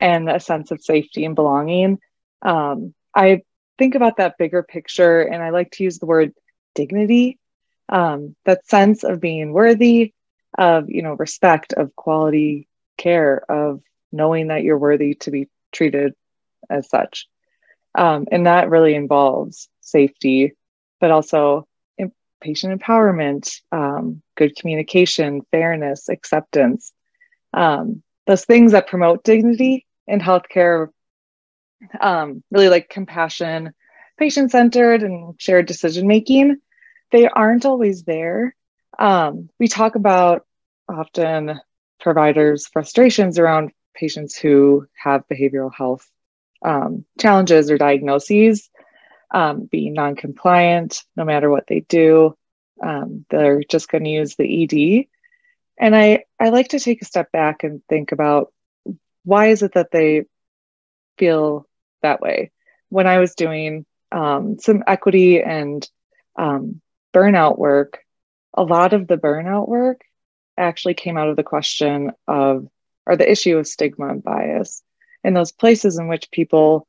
and 0.00 0.30
a 0.30 0.38
sense 0.38 0.70
of 0.70 0.80
safety 0.80 1.24
and 1.24 1.34
belonging, 1.34 1.98
um, 2.42 2.94
I 3.12 3.42
think 3.76 3.96
about 3.96 4.18
that 4.18 4.38
bigger 4.38 4.62
picture 4.62 5.20
and 5.22 5.42
I 5.42 5.50
like 5.50 5.72
to 5.72 5.82
use 5.82 5.98
the 5.98 6.06
word 6.06 6.32
dignity, 6.76 7.40
um, 7.88 8.36
that 8.44 8.68
sense 8.68 9.02
of 9.02 9.20
being 9.20 9.52
worthy, 9.52 10.14
of 10.56 10.88
you 10.88 11.02
know 11.02 11.14
respect, 11.14 11.72
of 11.72 11.96
quality 11.96 12.68
care, 12.96 13.50
of 13.50 13.80
knowing 14.12 14.46
that 14.46 14.62
you're 14.62 14.78
worthy 14.78 15.14
to 15.14 15.32
be 15.32 15.48
treated 15.72 16.14
as 16.70 16.88
such. 16.88 17.26
Um, 17.96 18.28
and 18.30 18.46
that 18.46 18.70
really 18.70 18.94
involves 18.94 19.68
safety, 19.80 20.52
but 21.00 21.10
also 21.10 21.66
patient 22.40 22.80
empowerment, 22.80 23.60
um, 23.72 24.22
good 24.36 24.56
communication, 24.56 25.42
fairness, 25.50 26.08
acceptance, 26.08 26.92
um, 27.52 28.02
those 28.26 28.44
things 28.44 28.72
that 28.72 28.86
promote 28.86 29.24
dignity 29.24 29.86
in 30.06 30.20
healthcare, 30.20 30.88
um, 32.00 32.42
really 32.50 32.68
like 32.68 32.88
compassion, 32.88 33.72
patient 34.18 34.50
centered, 34.50 35.02
and 35.02 35.34
shared 35.40 35.66
decision 35.66 36.06
making, 36.06 36.56
they 37.12 37.28
aren't 37.28 37.66
always 37.66 38.02
there. 38.04 38.54
Um, 38.98 39.48
we 39.58 39.68
talk 39.68 39.94
about 39.94 40.46
often 40.88 41.60
providers' 42.00 42.66
frustrations 42.66 43.38
around 43.38 43.72
patients 43.94 44.36
who 44.36 44.86
have 45.02 45.28
behavioral 45.28 45.72
health 45.72 46.08
um, 46.62 47.04
challenges 47.20 47.70
or 47.70 47.78
diagnoses, 47.78 48.70
um, 49.34 49.64
being 49.64 49.92
non-compliant 49.92 51.02
no 51.16 51.24
matter 51.24 51.50
what 51.50 51.66
they 51.66 51.80
do. 51.80 52.36
Um, 52.82 53.26
they're 53.28 53.62
just 53.68 53.88
going 53.88 54.04
to 54.04 54.10
use 54.10 54.36
the 54.36 54.62
ED. 54.62 55.06
And 55.76 55.94
I, 55.94 56.24
I 56.38 56.50
like 56.50 56.68
to 56.68 56.78
take 56.78 57.02
a 57.02 57.04
step 57.04 57.32
back 57.32 57.64
and 57.64 57.82
think 57.88 58.12
about 58.12 58.52
why 59.24 59.48
is 59.48 59.62
it 59.62 59.72
that 59.74 59.90
they 59.90 60.26
feel 61.18 61.66
that 62.02 62.20
way? 62.20 62.52
When 62.90 63.08
I 63.08 63.18
was 63.18 63.34
doing 63.34 63.84
um, 64.12 64.58
some 64.60 64.84
equity 64.86 65.42
and 65.42 65.86
um, 66.36 66.80
burnout 67.12 67.58
work, 67.58 67.98
a 68.56 68.62
lot 68.62 68.92
of 68.92 69.08
the 69.08 69.16
burnout 69.16 69.68
work 69.68 70.02
actually 70.56 70.94
came 70.94 71.16
out 71.16 71.28
of 71.28 71.34
the 71.34 71.42
question 71.42 72.12
of, 72.28 72.68
or 73.04 73.16
the 73.16 73.28
issue 73.28 73.58
of 73.58 73.66
stigma 73.66 74.08
and 74.08 74.22
bias 74.22 74.80
in 75.24 75.34
those 75.34 75.50
places 75.50 75.98
in 75.98 76.06
which 76.06 76.30
people 76.30 76.86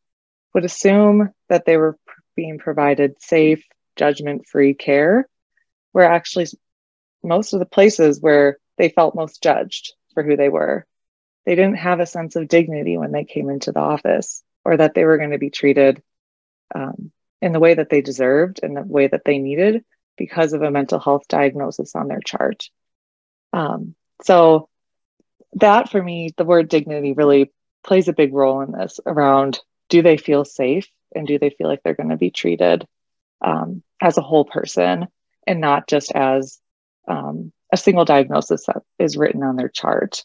would 0.53 0.65
assume 0.65 1.31
that 1.49 1.65
they 1.65 1.77
were 1.77 1.97
being 2.35 2.57
provided 2.57 3.21
safe, 3.21 3.63
judgment 3.95 4.47
free 4.47 4.73
care, 4.73 5.27
were 5.93 6.03
actually 6.03 6.47
most 7.23 7.53
of 7.53 7.59
the 7.59 7.65
places 7.65 8.21
where 8.21 8.57
they 8.77 8.89
felt 8.89 9.15
most 9.15 9.41
judged 9.41 9.93
for 10.13 10.23
who 10.23 10.35
they 10.35 10.49
were. 10.49 10.85
They 11.45 11.55
didn't 11.55 11.77
have 11.77 11.99
a 11.99 12.05
sense 12.05 12.35
of 12.35 12.47
dignity 12.47 12.97
when 12.97 13.11
they 13.11 13.23
came 13.23 13.49
into 13.49 13.71
the 13.71 13.79
office 13.79 14.43
or 14.63 14.77
that 14.77 14.93
they 14.93 15.05
were 15.05 15.17
going 15.17 15.31
to 15.31 15.37
be 15.37 15.49
treated 15.49 16.01
um, 16.73 17.11
in 17.41 17.51
the 17.51 17.59
way 17.59 17.75
that 17.75 17.89
they 17.89 18.01
deserved 18.01 18.59
and 18.63 18.75
the 18.75 18.81
way 18.81 19.07
that 19.07 19.23
they 19.25 19.37
needed 19.37 19.83
because 20.17 20.53
of 20.53 20.61
a 20.61 20.71
mental 20.71 20.99
health 20.99 21.27
diagnosis 21.27 21.95
on 21.95 22.07
their 22.07 22.21
chart. 22.25 22.69
Um, 23.53 23.95
so, 24.23 24.69
that 25.53 25.89
for 25.89 26.01
me, 26.01 26.33
the 26.35 26.43
word 26.43 26.67
dignity 26.67 27.13
really 27.13 27.51
plays 27.83 28.07
a 28.07 28.13
big 28.13 28.33
role 28.33 28.61
in 28.61 28.71
this 28.71 28.99
around 29.05 29.59
do 29.89 30.01
they 30.01 30.17
feel 30.17 30.43
safe 30.43 30.89
and 31.15 31.27
do 31.27 31.39
they 31.39 31.49
feel 31.49 31.67
like 31.67 31.81
they're 31.83 31.93
going 31.93 32.09
to 32.09 32.17
be 32.17 32.31
treated 32.31 32.87
um, 33.41 33.83
as 34.01 34.17
a 34.17 34.21
whole 34.21 34.45
person 34.45 35.07
and 35.47 35.61
not 35.61 35.87
just 35.87 36.11
as 36.11 36.59
um, 37.07 37.51
a 37.71 37.77
single 37.77 38.05
diagnosis 38.05 38.65
that 38.65 38.83
is 38.99 39.17
written 39.17 39.43
on 39.43 39.55
their 39.55 39.69
chart. 39.69 40.23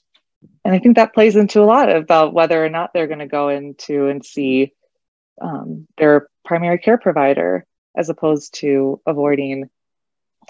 And 0.65 0.75
I 0.75 0.79
think 0.79 0.97
that 0.97 1.15
plays 1.15 1.37
into 1.37 1.61
a 1.61 1.65
lot 1.65 1.95
about 1.95 2.33
whether 2.33 2.65
or 2.65 2.71
not 2.71 2.93
they're 2.93 3.07
going 3.07 3.19
to 3.19 3.27
go 3.27 3.49
into 3.49 4.07
and 4.09 4.25
see 4.25 4.73
um, 5.41 5.87
their 5.99 6.29
primary 6.45 6.79
care 6.79 6.99
provider 6.99 7.67
as 7.97 8.09
opposed 8.09 8.55
to 8.55 9.01
avoiding 9.07 9.69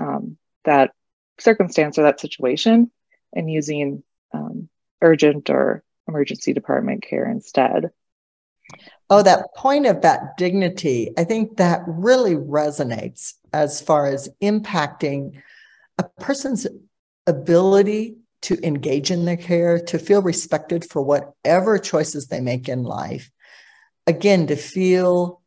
um, 0.00 0.36
that 0.64 0.92
circumstance 1.38 1.98
or 1.98 2.02
that 2.02 2.20
situation 2.20 2.90
and 3.34 3.50
using 3.50 4.02
um, 4.32 4.68
urgent 5.00 5.50
or 5.50 5.82
emergency 6.06 6.52
department 6.52 7.02
care 7.02 7.28
instead. 7.28 7.90
Oh, 9.12 9.22
that 9.22 9.54
point 9.56 9.86
of 9.86 10.02
that 10.02 10.36
dignity, 10.36 11.12
I 11.18 11.24
think 11.24 11.56
that 11.56 11.82
really 11.86 12.36
resonates 12.36 13.34
as 13.52 13.80
far 13.80 14.06
as 14.06 14.28
impacting 14.40 15.42
a 15.98 16.04
person's 16.04 16.66
ability 17.26 18.16
to 18.42 18.56
engage 18.64 19.10
in 19.10 19.24
their 19.24 19.36
care, 19.36 19.80
to 19.80 19.98
feel 19.98 20.22
respected 20.22 20.88
for 20.88 21.02
whatever 21.02 21.78
choices 21.78 22.28
they 22.28 22.40
make 22.40 22.68
in 22.68 22.84
life. 22.84 23.30
Again, 24.06 24.46
to 24.46 24.56
feel 24.56 25.42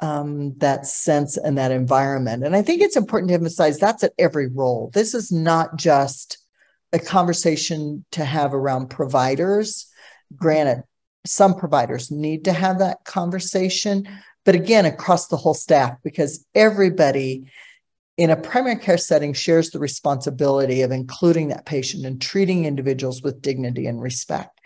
um, 0.00 0.56
that 0.58 0.86
sense 0.86 1.36
and 1.36 1.58
that 1.58 1.72
environment. 1.72 2.44
And 2.44 2.54
I 2.54 2.62
think 2.62 2.82
it's 2.82 2.96
important 2.96 3.30
to 3.30 3.34
emphasize 3.34 3.78
that's 3.78 4.04
at 4.04 4.12
every 4.18 4.48
role. 4.48 4.90
This 4.92 5.14
is 5.14 5.32
not 5.32 5.76
just 5.76 6.38
a 6.92 6.98
conversation 6.98 8.04
to 8.12 8.24
have 8.24 8.54
around 8.54 8.90
providers. 8.90 9.86
Granted, 10.36 10.84
some 11.26 11.54
providers 11.54 12.10
need 12.10 12.44
to 12.44 12.52
have 12.52 12.78
that 12.78 13.04
conversation, 13.04 14.08
but 14.44 14.54
again, 14.54 14.86
across 14.86 15.28
the 15.28 15.36
whole 15.36 15.54
staff, 15.54 15.96
because 16.02 16.46
everybody 16.54 17.50
in 18.16 18.30
a 18.30 18.36
primary 18.36 18.76
care 18.76 18.96
setting 18.96 19.32
shares 19.32 19.70
the 19.70 19.78
responsibility 19.78 20.82
of 20.82 20.90
including 20.90 21.48
that 21.48 21.66
patient 21.66 22.06
and 22.06 22.20
treating 22.20 22.64
individuals 22.64 23.22
with 23.22 23.42
dignity 23.42 23.86
and 23.86 24.00
respect. 24.00 24.60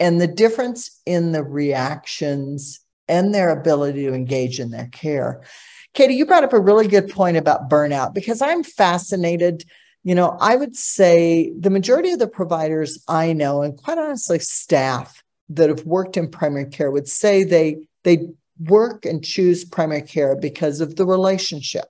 And 0.00 0.20
the 0.20 0.28
difference 0.28 1.00
in 1.04 1.32
the 1.32 1.42
reactions 1.42 2.80
and 3.08 3.34
their 3.34 3.50
ability 3.50 4.04
to 4.06 4.14
engage 4.14 4.60
in 4.60 4.70
their 4.70 4.88
care. 4.88 5.42
Katie, 5.94 6.14
you 6.14 6.26
brought 6.26 6.44
up 6.44 6.52
a 6.52 6.60
really 6.60 6.86
good 6.86 7.08
point 7.08 7.36
about 7.36 7.68
burnout 7.68 8.14
because 8.14 8.40
I'm 8.40 8.62
fascinated. 8.62 9.64
You 10.04 10.14
know, 10.14 10.36
I 10.40 10.56
would 10.56 10.76
say 10.76 11.52
the 11.58 11.70
majority 11.70 12.12
of 12.12 12.18
the 12.18 12.28
providers 12.28 13.02
I 13.08 13.32
know, 13.32 13.62
and 13.62 13.76
quite 13.76 13.98
honestly, 13.98 14.38
staff 14.38 15.22
that 15.50 15.68
have 15.68 15.84
worked 15.84 16.16
in 16.16 16.30
primary 16.30 16.66
care 16.66 16.90
would 16.90 17.08
say 17.08 17.44
they 17.44 17.78
they 18.04 18.28
work 18.60 19.04
and 19.04 19.24
choose 19.24 19.64
primary 19.64 20.02
care 20.02 20.36
because 20.36 20.80
of 20.80 20.96
the 20.96 21.06
relationships 21.06 21.88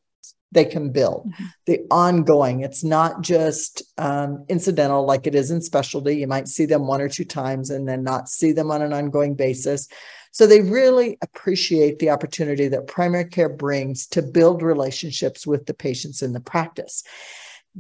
they 0.53 0.65
can 0.65 0.91
build 0.91 1.27
mm-hmm. 1.27 1.45
the 1.67 1.81
ongoing. 1.91 2.61
It's 2.61 2.83
not 2.83 3.21
just 3.21 3.83
um, 3.99 4.45
incidental 4.49 5.05
like 5.05 5.27
it 5.27 5.35
is 5.35 5.51
in 5.51 5.61
specialty. 5.61 6.17
You 6.17 6.27
might 6.27 6.49
see 6.49 6.65
them 6.65 6.87
one 6.87 7.01
or 7.01 7.09
two 7.09 7.25
times 7.25 7.71
and 7.71 7.87
then 7.87 8.03
not 8.03 8.29
see 8.29 8.53
them 8.53 8.71
on 8.71 8.83
an 8.83 8.93
ongoing 8.93 9.35
basis. 9.35 9.89
So 10.33 10.47
they 10.47 10.61
really 10.61 11.19
appreciate 11.23 11.99
the 11.99 12.11
opportunity 12.11 12.69
that 12.69 12.87
primary 12.87 13.27
care 13.27 13.49
brings 13.49 14.07
to 14.09 14.23
build 14.23 14.63
relationships 14.63 15.47
with 15.47 15.67
the 15.67 15.75
patients 15.75 16.23
in 16.23 16.33
the 16.33 16.41
practice. 16.41 17.03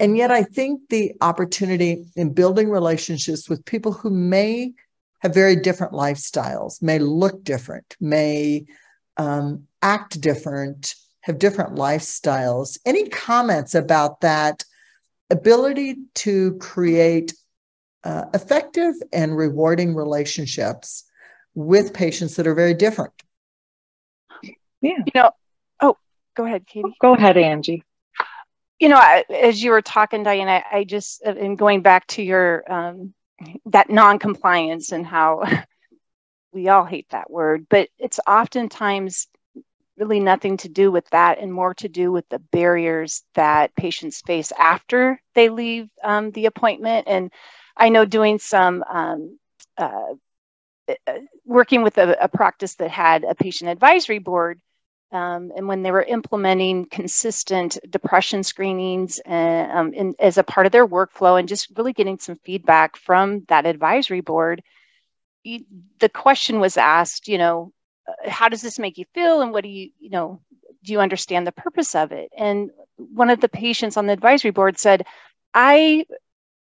And 0.00 0.16
yet 0.16 0.30
i 0.30 0.44
think 0.44 0.82
the 0.90 1.12
opportunity 1.20 2.04
in 2.14 2.32
building 2.32 2.70
relationships 2.70 3.48
with 3.48 3.64
people 3.64 3.92
who 3.92 4.10
may 4.10 4.72
have 5.20 5.34
very 5.34 5.56
different 5.56 5.92
lifestyles 5.92 6.82
may 6.82 6.98
look 6.98 7.42
different 7.44 7.96
may 8.00 8.64
um, 9.16 9.64
act 9.82 10.20
different 10.20 10.94
have 11.22 11.38
different 11.38 11.74
lifestyles. 11.74 12.78
Any 12.86 13.08
comments 13.08 13.74
about 13.74 14.22
that 14.22 14.64
ability 15.30 15.96
to 16.14 16.56
create 16.58 17.34
uh, 18.02 18.24
effective 18.32 18.94
and 19.12 19.36
rewarding 19.36 19.94
relationships 19.94 21.04
with 21.54 21.92
patients 21.92 22.36
that 22.36 22.46
are 22.46 22.54
very 22.54 22.72
different? 22.72 23.12
Yeah. 24.42 24.50
You 24.80 25.12
know, 25.14 25.30
oh, 25.82 25.96
go 26.34 26.46
ahead, 26.46 26.66
Katie. 26.66 26.94
Go 27.00 27.14
ahead, 27.14 27.36
Angie. 27.36 27.82
You 28.78 28.88
know, 28.88 28.96
I, 28.96 29.24
as 29.28 29.62
you 29.62 29.72
were 29.72 29.82
talking, 29.82 30.22
Diane, 30.22 30.48
I, 30.48 30.64
I 30.72 30.84
just, 30.84 31.20
in 31.26 31.56
going 31.56 31.82
back 31.82 32.06
to 32.08 32.22
your, 32.22 32.64
um, 32.72 33.12
that 33.66 33.90
non-compliance 33.90 34.92
and 34.92 35.06
how 35.06 35.44
we 36.52 36.68
all 36.68 36.84
hate 36.84 37.08
that 37.10 37.30
word, 37.30 37.66
but 37.68 37.88
it's 37.98 38.20
oftentimes 38.26 39.28
really 39.98 40.20
nothing 40.20 40.56
to 40.56 40.68
do 40.68 40.90
with 40.90 41.08
that 41.10 41.38
and 41.38 41.52
more 41.52 41.74
to 41.74 41.88
do 41.88 42.12
with 42.12 42.28
the 42.28 42.38
barriers 42.38 43.24
that 43.34 43.74
patients 43.74 44.20
face 44.20 44.52
after 44.58 45.20
they 45.34 45.48
leave 45.48 45.88
um, 46.04 46.30
the 46.30 46.46
appointment. 46.46 47.08
And 47.08 47.32
I 47.76 47.88
know 47.88 48.04
doing 48.04 48.38
some 48.38 48.84
um, 48.88 49.38
uh, 49.76 50.14
uh, 51.06 51.12
working 51.44 51.82
with 51.82 51.98
a, 51.98 52.16
a, 52.22 52.28
practice 52.28 52.76
that 52.76 52.90
had 52.90 53.24
a 53.24 53.34
patient 53.34 53.70
advisory 53.70 54.18
board. 54.18 54.60
Um, 55.10 55.52
and 55.56 55.66
when 55.66 55.82
they 55.82 55.90
were 55.90 56.02
implementing 56.02 56.84
consistent 56.86 57.78
depression 57.88 58.42
screenings 58.42 59.18
and, 59.20 59.70
uh, 59.70 59.74
um, 59.74 59.92
in, 59.94 60.14
as 60.18 60.36
a 60.36 60.42
part 60.42 60.66
of 60.66 60.72
their 60.72 60.86
workflow, 60.86 61.38
and 61.38 61.48
just 61.48 61.72
really 61.76 61.94
getting 61.94 62.18
some 62.18 62.36
feedback 62.44 62.96
from 62.96 63.44
that 63.48 63.64
advisory 63.64 64.20
board, 64.20 64.62
the 65.44 66.10
question 66.12 66.60
was 66.60 66.76
asked, 66.76 67.26
you 67.26 67.38
know, 67.38 67.72
uh, 68.06 68.28
how 68.28 68.50
does 68.50 68.60
this 68.60 68.78
make 68.78 68.98
you 68.98 69.06
feel, 69.14 69.40
and 69.40 69.52
what 69.52 69.64
do 69.64 69.70
you, 69.70 69.90
you 69.98 70.10
know, 70.10 70.42
do 70.84 70.92
you 70.92 71.00
understand 71.00 71.46
the 71.46 71.52
purpose 71.52 71.94
of 71.94 72.12
it? 72.12 72.30
And 72.36 72.70
one 72.96 73.30
of 73.30 73.40
the 73.40 73.48
patients 73.48 73.96
on 73.96 74.06
the 74.06 74.12
advisory 74.12 74.50
board 74.50 74.78
said, 74.78 75.06
I 75.54 76.04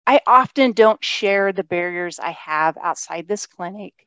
I 0.07 0.21
often 0.27 0.73
don't 0.73 1.05
share 1.05 1.53
the 1.53 1.65
barriers 1.65 2.19
I 2.19 2.31
have 2.33 2.77
outside 2.79 3.29
this 3.29 3.47
clinic 3.47 4.07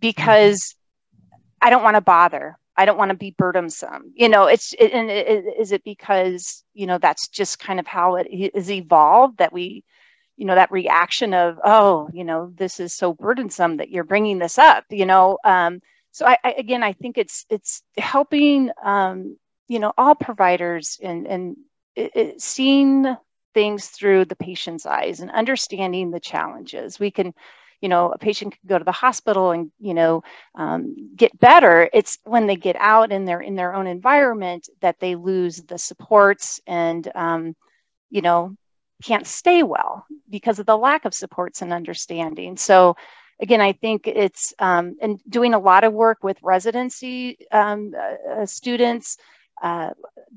because 0.00 0.74
mm-hmm. 0.74 1.66
I 1.66 1.70
don't 1.70 1.82
want 1.82 1.96
to 1.96 2.00
bother. 2.00 2.58
I 2.76 2.84
don't 2.84 2.98
want 2.98 3.10
to 3.10 3.16
be 3.16 3.34
burdensome. 3.36 4.12
You 4.14 4.28
know, 4.28 4.46
it's 4.46 4.72
it, 4.78 4.92
and 4.92 5.10
it, 5.10 5.44
is 5.58 5.72
it 5.72 5.84
because 5.84 6.64
you 6.74 6.86
know 6.86 6.98
that's 6.98 7.28
just 7.28 7.58
kind 7.58 7.80
of 7.80 7.86
how 7.86 8.16
it 8.16 8.28
is 8.30 8.70
evolved 8.70 9.38
that 9.38 9.52
we, 9.52 9.84
you 10.36 10.46
know, 10.46 10.54
that 10.54 10.72
reaction 10.72 11.34
of 11.34 11.58
oh, 11.64 12.08
you 12.12 12.24
know, 12.24 12.52
this 12.54 12.80
is 12.80 12.94
so 12.94 13.12
burdensome 13.14 13.78
that 13.78 13.90
you're 13.90 14.04
bringing 14.04 14.38
this 14.38 14.58
up. 14.58 14.84
You 14.90 15.06
know, 15.06 15.38
um, 15.44 15.80
so 16.12 16.26
I, 16.26 16.36
I, 16.44 16.52
again, 16.52 16.82
I 16.82 16.92
think 16.92 17.18
it's 17.18 17.44
it's 17.50 17.82
helping 17.96 18.70
um, 18.84 19.36
you 19.68 19.78
know 19.78 19.92
all 19.98 20.14
providers 20.14 20.98
and 21.02 21.26
and 21.26 21.56
it, 21.94 22.12
it, 22.14 22.42
seeing 22.42 23.16
things 23.54 23.88
through 23.88 24.24
the 24.24 24.36
patient's 24.36 24.86
eyes 24.86 25.20
and 25.20 25.30
understanding 25.30 26.10
the 26.10 26.20
challenges. 26.20 26.98
We 26.98 27.10
can, 27.10 27.34
you 27.82 27.88
know, 27.88 28.12
a 28.12 28.18
patient 28.18 28.52
can 28.52 28.66
go 28.66 28.78
to 28.78 28.84
the 28.84 28.92
hospital 28.92 29.50
and, 29.50 29.70
you 29.78 29.92
know, 29.92 30.22
um, 30.54 31.14
get 31.14 31.38
better. 31.38 31.90
It's 31.92 32.18
when 32.24 32.46
they 32.46 32.56
get 32.56 32.76
out 32.78 33.12
and 33.12 33.28
they're 33.28 33.40
in 33.40 33.56
their 33.56 33.74
own 33.74 33.86
environment 33.86 34.68
that 34.80 35.00
they 35.00 35.16
lose 35.16 35.56
the 35.62 35.78
supports 35.78 36.60
and, 36.66 37.10
um, 37.14 37.54
you 38.08 38.22
know, 38.22 38.56
can't 39.02 39.26
stay 39.26 39.62
well 39.62 40.06
because 40.30 40.60
of 40.60 40.66
the 40.66 40.78
lack 40.78 41.04
of 41.04 41.12
supports 41.12 41.60
and 41.60 41.72
understanding. 41.72 42.56
So, 42.56 42.96
again, 43.40 43.60
I 43.60 43.72
think 43.72 44.06
it's 44.06 44.54
um, 44.60 44.96
and 45.02 45.20
doing 45.28 45.52
a 45.52 45.58
lot 45.58 45.84
of 45.84 45.92
work 45.92 46.22
with 46.22 46.38
residency 46.42 47.36
um, 47.50 47.92
uh, 48.30 48.46
students 48.46 49.18
uh, 49.62 49.90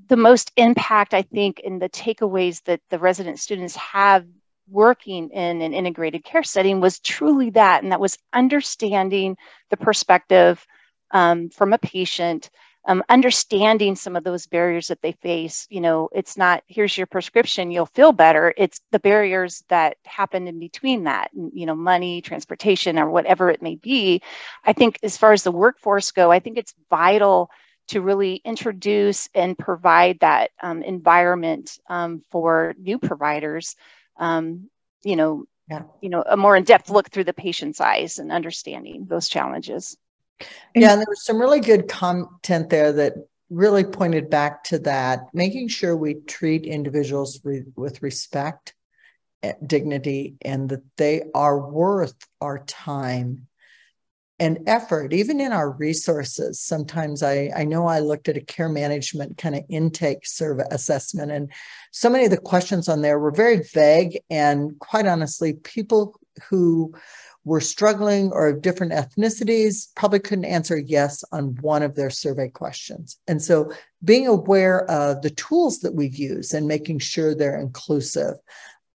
the 0.07 0.17
most 0.17 0.51
impact, 0.55 1.13
I 1.13 1.23
think, 1.23 1.59
in 1.59 1.79
the 1.79 1.89
takeaways 1.89 2.63
that 2.63 2.81
the 2.89 2.99
resident 2.99 3.39
students 3.39 3.75
have 3.75 4.25
working 4.67 5.29
in 5.29 5.61
an 5.61 5.73
integrated 5.73 6.23
care 6.23 6.43
setting 6.43 6.79
was 6.79 6.99
truly 6.99 7.49
that, 7.51 7.83
and 7.83 7.91
that 7.91 7.99
was 7.99 8.17
understanding 8.33 9.37
the 9.69 9.77
perspective 9.77 10.65
um, 11.11 11.49
from 11.49 11.73
a 11.73 11.77
patient, 11.77 12.49
um, 12.87 13.03
understanding 13.09 13.95
some 13.95 14.15
of 14.15 14.23
those 14.23 14.47
barriers 14.47 14.87
that 14.87 15.01
they 15.01 15.11
face. 15.13 15.67
You 15.69 15.81
know, 15.81 16.09
it's 16.13 16.37
not 16.37 16.63
here's 16.67 16.97
your 16.97 17.07
prescription, 17.07 17.71
you'll 17.71 17.85
feel 17.87 18.11
better. 18.11 18.53
It's 18.57 18.81
the 18.91 18.99
barriers 18.99 19.63
that 19.69 19.97
happen 20.05 20.47
in 20.47 20.59
between 20.59 21.03
that, 21.05 21.31
you 21.33 21.65
know, 21.65 21.75
money, 21.75 22.21
transportation, 22.21 22.99
or 22.99 23.09
whatever 23.09 23.49
it 23.49 23.61
may 23.61 23.75
be. 23.75 24.21
I 24.63 24.73
think 24.73 24.99
as 25.03 25.17
far 25.17 25.33
as 25.33 25.43
the 25.43 25.51
workforce 25.51 26.11
go, 26.11 26.31
I 26.31 26.39
think 26.39 26.57
it's 26.57 26.73
vital 26.89 27.49
to 27.87 28.01
really 28.01 28.41
introduce 28.43 29.29
and 29.35 29.57
provide 29.57 30.19
that 30.19 30.51
um, 30.61 30.81
environment 30.81 31.77
um, 31.87 32.21
for 32.31 32.73
new 32.79 32.97
providers 32.97 33.75
um, 34.17 34.69
you 35.03 35.15
know 35.15 35.45
yeah. 35.69 35.83
you 36.01 36.09
know 36.09 36.23
a 36.27 36.37
more 36.37 36.55
in-depth 36.55 36.89
look 36.89 37.09
through 37.09 37.23
the 37.23 37.33
patient's 37.33 37.81
eyes 37.81 38.19
and 38.19 38.31
understanding 38.31 39.05
those 39.07 39.27
challenges 39.27 39.97
yeah 40.75 40.91
and 40.91 40.99
there 40.99 41.07
was 41.07 41.25
some 41.25 41.39
really 41.39 41.59
good 41.59 41.87
content 41.87 42.69
there 42.69 42.91
that 42.91 43.13
really 43.49 43.83
pointed 43.83 44.29
back 44.29 44.63
to 44.63 44.79
that 44.79 45.27
making 45.33 45.67
sure 45.67 45.95
we 45.95 46.15
treat 46.15 46.65
individuals 46.65 47.39
re- 47.43 47.63
with 47.75 48.01
respect 48.01 48.73
eh, 49.43 49.53
dignity 49.65 50.35
and 50.41 50.69
that 50.69 50.83
they 50.97 51.23
are 51.33 51.59
worth 51.59 52.15
our 52.41 52.59
time 52.65 53.47
and 54.39 54.59
effort, 54.67 55.13
even 55.13 55.39
in 55.39 55.53
our 55.53 55.71
resources. 55.71 56.59
Sometimes 56.59 57.23
I, 57.23 57.51
I 57.55 57.63
know 57.63 57.87
I 57.87 57.99
looked 57.99 58.27
at 58.27 58.37
a 58.37 58.41
care 58.41 58.67
management 58.67 59.37
kind 59.37 59.55
of 59.55 59.63
intake 59.69 60.25
survey 60.25 60.65
assessment, 60.71 61.31
and 61.31 61.51
so 61.91 62.09
many 62.09 62.25
of 62.25 62.31
the 62.31 62.37
questions 62.37 62.89
on 62.89 63.01
there 63.01 63.19
were 63.19 63.31
very 63.31 63.63
vague. 63.73 64.19
And 64.29 64.77
quite 64.79 65.07
honestly, 65.07 65.53
people 65.53 66.19
who 66.49 66.93
were 67.45 67.61
struggling 67.61 68.31
or 68.33 68.47
of 68.47 68.61
different 68.61 68.91
ethnicities 68.91 69.87
probably 69.95 70.19
couldn't 70.19 70.45
answer 70.45 70.77
yes 70.77 71.23
on 71.31 71.55
one 71.61 71.83
of 71.83 71.95
their 71.95 72.09
survey 72.09 72.49
questions. 72.49 73.17
And 73.27 73.41
so 73.41 73.71
being 74.03 74.27
aware 74.27 74.89
of 74.89 75.21
the 75.21 75.29
tools 75.29 75.79
that 75.79 75.93
we 75.93 76.07
use 76.07 76.53
and 76.53 76.67
making 76.67 76.99
sure 76.99 77.33
they're 77.35 77.59
inclusive. 77.59 78.33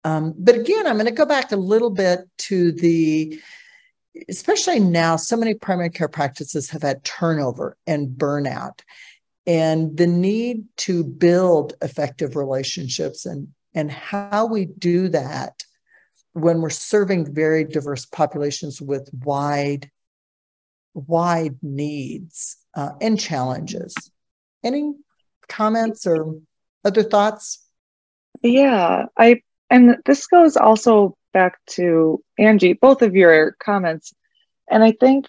Um, 0.03 0.33
but 0.37 0.55
again, 0.55 0.87
I'm 0.87 0.95
going 0.95 1.05
to 1.05 1.11
go 1.11 1.25
back 1.25 1.51
a 1.51 1.57
little 1.57 1.91
bit 1.91 2.21
to 2.39 2.71
the 2.71 3.39
especially 4.27 4.79
now, 4.79 5.15
so 5.15 5.37
many 5.37 5.53
primary 5.53 5.89
care 5.89 6.07
practices 6.07 6.69
have 6.71 6.81
had 6.81 7.03
turnover 7.03 7.77
and 7.87 8.09
burnout, 8.09 8.81
and 9.45 9.97
the 9.97 10.07
need 10.07 10.65
to 10.77 11.03
build 11.03 11.73
effective 11.81 12.35
relationships 12.35 13.25
and, 13.25 13.49
and 13.73 13.91
how 13.91 14.45
we 14.45 14.65
do 14.65 15.09
that 15.09 15.63
when 16.33 16.61
we're 16.61 16.69
serving 16.69 17.33
very 17.33 17.63
diverse 17.63 18.05
populations 18.05 18.81
with 18.81 19.09
wide, 19.23 19.89
wide 20.93 21.57
needs 21.61 22.57
uh, 22.75 22.91
and 23.01 23.19
challenges. 23.19 23.95
Any 24.63 24.93
comments 25.47 26.05
or 26.05 26.35
other 26.85 27.03
thoughts? 27.03 27.65
Yeah, 28.41 29.05
I 29.17 29.41
and 29.69 29.97
this 30.05 30.27
goes 30.27 30.57
also 30.57 31.15
back 31.33 31.59
to 31.67 32.23
Angie, 32.37 32.73
both 32.73 33.01
of 33.01 33.15
your 33.15 33.55
comments. 33.59 34.13
And 34.69 34.83
I 34.83 34.91
think 34.91 35.25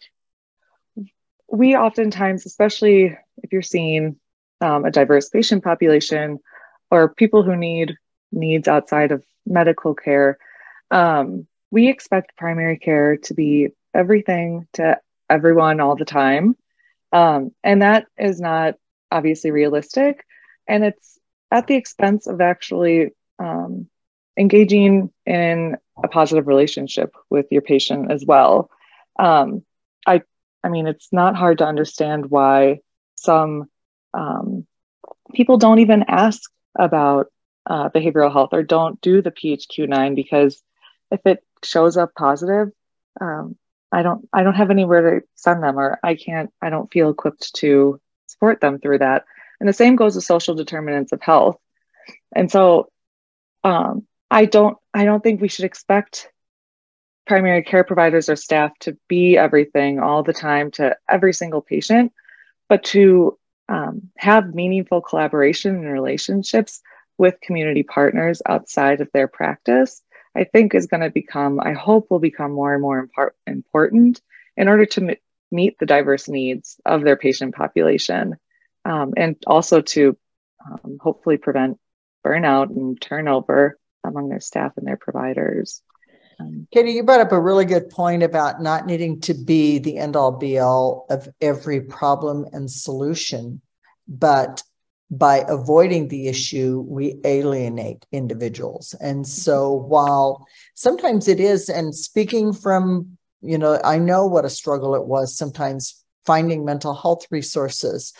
we 1.48 1.76
oftentimes, 1.76 2.46
especially 2.46 3.16
if 3.42 3.52
you're 3.52 3.62
seeing 3.62 4.16
um, 4.60 4.84
a 4.84 4.90
diverse 4.90 5.28
patient 5.28 5.64
population 5.64 6.38
or 6.90 7.14
people 7.14 7.42
who 7.42 7.56
need 7.56 7.96
needs 8.32 8.68
outside 8.68 9.12
of 9.12 9.24
medical 9.46 9.94
care, 9.94 10.38
um, 10.90 11.46
we 11.70 11.88
expect 11.88 12.36
primary 12.36 12.78
care 12.78 13.16
to 13.16 13.34
be 13.34 13.68
everything 13.94 14.66
to 14.74 14.98
everyone 15.28 15.80
all 15.80 15.96
the 15.96 16.04
time. 16.04 16.56
Um, 17.12 17.52
and 17.64 17.82
that 17.82 18.06
is 18.18 18.40
not 18.40 18.74
obviously 19.10 19.50
realistic. 19.50 20.24
And 20.68 20.84
it's 20.84 21.18
at 21.50 21.66
the 21.66 21.74
expense 21.74 22.26
of 22.26 22.40
actually 22.40 23.10
um, 23.38 23.88
engaging 24.40 25.12
in 25.26 25.76
a 26.02 26.08
positive 26.08 26.46
relationship 26.46 27.14
with 27.28 27.46
your 27.50 27.62
patient 27.62 28.10
as 28.10 28.24
well. 28.24 28.70
Um, 29.18 29.62
I, 30.06 30.22
I 30.64 30.70
mean, 30.70 30.86
it's 30.86 31.08
not 31.12 31.36
hard 31.36 31.58
to 31.58 31.66
understand 31.66 32.30
why 32.30 32.80
some 33.16 33.66
um, 34.14 34.66
people 35.34 35.58
don't 35.58 35.80
even 35.80 36.06
ask 36.08 36.50
about 36.78 37.26
uh, 37.66 37.90
behavioral 37.90 38.32
health 38.32 38.50
or 38.52 38.62
don't 38.62 39.00
do 39.02 39.20
the 39.20 39.30
PHQ-9 39.30 40.16
because 40.16 40.62
if 41.10 41.20
it 41.26 41.44
shows 41.62 41.98
up 41.98 42.14
positive, 42.14 42.70
um, 43.20 43.56
I 43.92 44.02
don't, 44.02 44.26
I 44.32 44.42
don't 44.42 44.54
have 44.54 44.70
anywhere 44.70 45.20
to 45.20 45.26
send 45.34 45.62
them, 45.62 45.78
or 45.78 45.98
I 46.02 46.14
can't, 46.14 46.50
I 46.62 46.70
don't 46.70 46.90
feel 46.90 47.10
equipped 47.10 47.54
to 47.56 48.00
support 48.26 48.60
them 48.60 48.78
through 48.78 48.98
that. 48.98 49.24
And 49.58 49.68
the 49.68 49.74
same 49.74 49.96
goes 49.96 50.14
with 50.14 50.24
social 50.24 50.54
determinants 50.54 51.12
of 51.12 51.20
health. 51.20 51.58
And 52.34 52.50
so, 52.50 52.90
um, 53.64 54.06
I 54.30 54.44
don't 54.44 54.76
I 54.94 55.04
don't 55.04 55.22
think 55.22 55.40
we 55.40 55.48
should 55.48 55.64
expect 55.64 56.30
primary 57.26 57.62
care 57.62 57.84
providers 57.84 58.28
or 58.28 58.36
staff 58.36 58.72
to 58.80 58.96
be 59.08 59.36
everything 59.36 60.00
all 60.00 60.22
the 60.22 60.32
time 60.32 60.70
to 60.72 60.96
every 61.08 61.32
single 61.32 61.60
patient, 61.60 62.12
but 62.68 62.84
to 62.84 63.38
um, 63.68 64.10
have 64.16 64.54
meaningful 64.54 65.00
collaboration 65.00 65.76
and 65.76 65.92
relationships 65.92 66.80
with 67.18 67.40
community 67.40 67.82
partners 67.82 68.42
outside 68.46 69.00
of 69.00 69.08
their 69.12 69.28
practice, 69.28 70.02
I 70.34 70.44
think 70.44 70.74
is 70.74 70.86
going 70.86 71.02
to 71.02 71.10
become, 71.10 71.60
I 71.60 71.72
hope 71.72 72.10
will 72.10 72.18
become 72.18 72.52
more 72.52 72.72
and 72.72 72.82
more 72.82 73.08
important 73.46 74.20
in 74.56 74.68
order 74.68 74.86
to 74.86 75.10
m- 75.10 75.16
meet 75.52 75.78
the 75.78 75.86
diverse 75.86 76.28
needs 76.28 76.80
of 76.84 77.02
their 77.02 77.16
patient 77.16 77.54
population 77.54 78.36
um, 78.84 79.14
and 79.16 79.36
also 79.46 79.82
to 79.82 80.16
um, 80.64 80.98
hopefully 81.00 81.36
prevent 81.36 81.78
burnout 82.24 82.70
and 82.70 83.00
turnover 83.00 83.78
among 84.04 84.28
their 84.28 84.40
staff 84.40 84.72
and 84.76 84.86
their 84.86 84.96
providers. 84.96 85.82
Um, 86.38 86.66
Katie, 86.72 86.92
you 86.92 87.02
brought 87.02 87.20
up 87.20 87.32
a 87.32 87.40
really 87.40 87.64
good 87.64 87.90
point 87.90 88.22
about 88.22 88.62
not 88.62 88.86
needing 88.86 89.20
to 89.22 89.34
be 89.34 89.78
the 89.78 89.98
end 89.98 90.16
all 90.16 90.32
be 90.32 90.58
all 90.58 91.06
of 91.10 91.28
every 91.40 91.80
problem 91.80 92.46
and 92.52 92.70
solution, 92.70 93.60
but 94.08 94.62
by 95.10 95.44
avoiding 95.48 96.08
the 96.08 96.28
issue, 96.28 96.84
we 96.86 97.20
alienate 97.24 98.06
individuals. 98.12 98.94
And 99.00 99.26
so 99.26 99.72
while 99.72 100.46
sometimes 100.74 101.26
it 101.26 101.40
is, 101.40 101.68
and 101.68 101.94
speaking 101.94 102.52
from, 102.52 103.18
you 103.42 103.58
know, 103.58 103.80
I 103.82 103.98
know 103.98 104.26
what 104.26 104.44
a 104.44 104.50
struggle 104.50 104.94
it 104.94 105.06
was 105.06 105.36
sometimes 105.36 106.04
finding 106.24 106.64
mental 106.64 106.94
health 106.94 107.26
resources. 107.30 108.12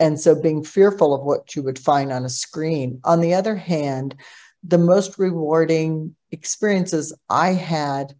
And 0.00 0.18
so 0.18 0.40
being 0.40 0.64
fearful 0.64 1.12
of 1.12 1.22
what 1.22 1.54
you 1.54 1.62
would 1.64 1.78
find 1.78 2.12
on 2.12 2.24
a 2.24 2.30
screen. 2.30 3.00
On 3.04 3.20
the 3.20 3.34
other 3.34 3.56
hand, 3.56 4.14
the 4.62 4.78
most 4.78 5.18
rewarding 5.18 6.14
experiences 6.30 7.14
I 7.28 7.50
had 7.50 8.14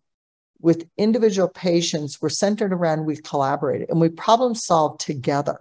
with 0.60 0.88
individual 0.96 1.48
patients, 1.48 2.20
we're 2.20 2.28
centered 2.28 2.72
around 2.72 3.04
we 3.04 3.16
collaborated 3.16 3.88
and 3.90 4.00
we 4.00 4.08
problem 4.08 4.54
solved 4.54 5.00
together. 5.00 5.60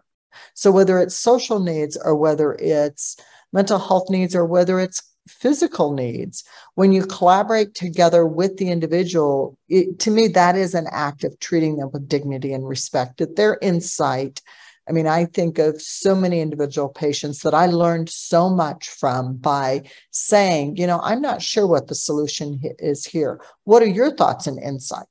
So 0.53 0.71
whether 0.71 0.99
it's 0.99 1.15
social 1.15 1.59
needs 1.59 1.97
or 1.97 2.15
whether 2.15 2.53
it's 2.53 3.17
mental 3.53 3.79
health 3.79 4.09
needs 4.09 4.35
or 4.35 4.45
whether 4.45 4.79
it's 4.79 5.01
physical 5.27 5.93
needs, 5.93 6.43
when 6.75 6.91
you 6.91 7.05
collaborate 7.05 7.75
together 7.75 8.25
with 8.25 8.57
the 8.57 8.69
individual, 8.69 9.57
it, 9.67 9.99
to 9.99 10.11
me, 10.11 10.27
that 10.29 10.55
is 10.55 10.73
an 10.73 10.87
act 10.91 11.23
of 11.23 11.39
treating 11.39 11.77
them 11.77 11.89
with 11.91 12.07
dignity 12.07 12.53
and 12.53 12.67
respect, 12.67 13.17
that 13.17 13.35
their 13.35 13.57
insight. 13.61 14.41
I 14.87 14.93
mean, 14.93 15.07
I 15.07 15.25
think 15.25 15.59
of 15.59 15.81
so 15.81 16.15
many 16.15 16.39
individual 16.39 16.87
patients 16.87 17.39
that 17.39 17.53
I 17.53 17.65
learned 17.65 18.09
so 18.09 18.49
much 18.49 18.87
from 18.87 19.35
by 19.35 19.83
saying, 20.11 20.77
you 20.77 20.87
know, 20.87 20.99
I'm 21.03 21.21
not 21.21 21.41
sure 21.41 21.67
what 21.67 21.87
the 21.87 21.95
solution 21.95 22.61
is 22.79 23.05
here. 23.05 23.41
What 23.65 23.83
are 23.83 23.87
your 23.87 24.15
thoughts 24.15 24.47
and 24.47 24.61
insight? 24.61 25.05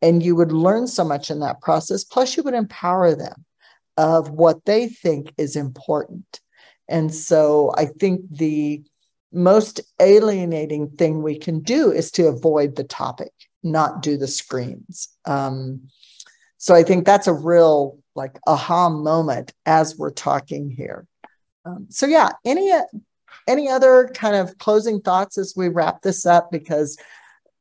And 0.00 0.22
you 0.22 0.36
would 0.36 0.52
learn 0.52 0.86
so 0.86 1.04
much 1.04 1.30
in 1.30 1.40
that 1.40 1.60
process. 1.60 2.04
Plus, 2.04 2.36
you 2.36 2.42
would 2.44 2.54
empower 2.54 3.14
them 3.14 3.44
of 3.96 4.30
what 4.30 4.64
they 4.64 4.88
think 4.88 5.32
is 5.36 5.56
important. 5.56 6.40
And 6.88 7.12
so 7.12 7.72
I 7.76 7.86
think 7.86 8.20
the 8.30 8.82
most 9.32 9.80
alienating 10.00 10.90
thing 10.90 11.22
we 11.22 11.38
can 11.38 11.60
do 11.60 11.90
is 11.90 12.10
to 12.12 12.28
avoid 12.28 12.76
the 12.76 12.84
topic, 12.84 13.32
not 13.62 14.02
do 14.02 14.16
the 14.16 14.28
screens. 14.28 15.08
Um, 15.24 15.88
so 16.58 16.74
I 16.74 16.82
think 16.82 17.04
that's 17.04 17.26
a 17.26 17.32
real 17.32 17.98
like 18.14 18.38
aha 18.46 18.88
moment 18.88 19.52
as 19.66 19.96
we're 19.96 20.10
talking 20.10 20.70
here. 20.70 21.06
Um, 21.64 21.86
so 21.90 22.06
yeah, 22.06 22.30
any 22.44 22.72
any 23.48 23.68
other 23.68 24.10
kind 24.14 24.36
of 24.36 24.58
closing 24.58 25.00
thoughts 25.00 25.38
as 25.38 25.54
we 25.56 25.68
wrap 25.68 26.02
this 26.02 26.26
up? 26.26 26.50
Because 26.50 26.98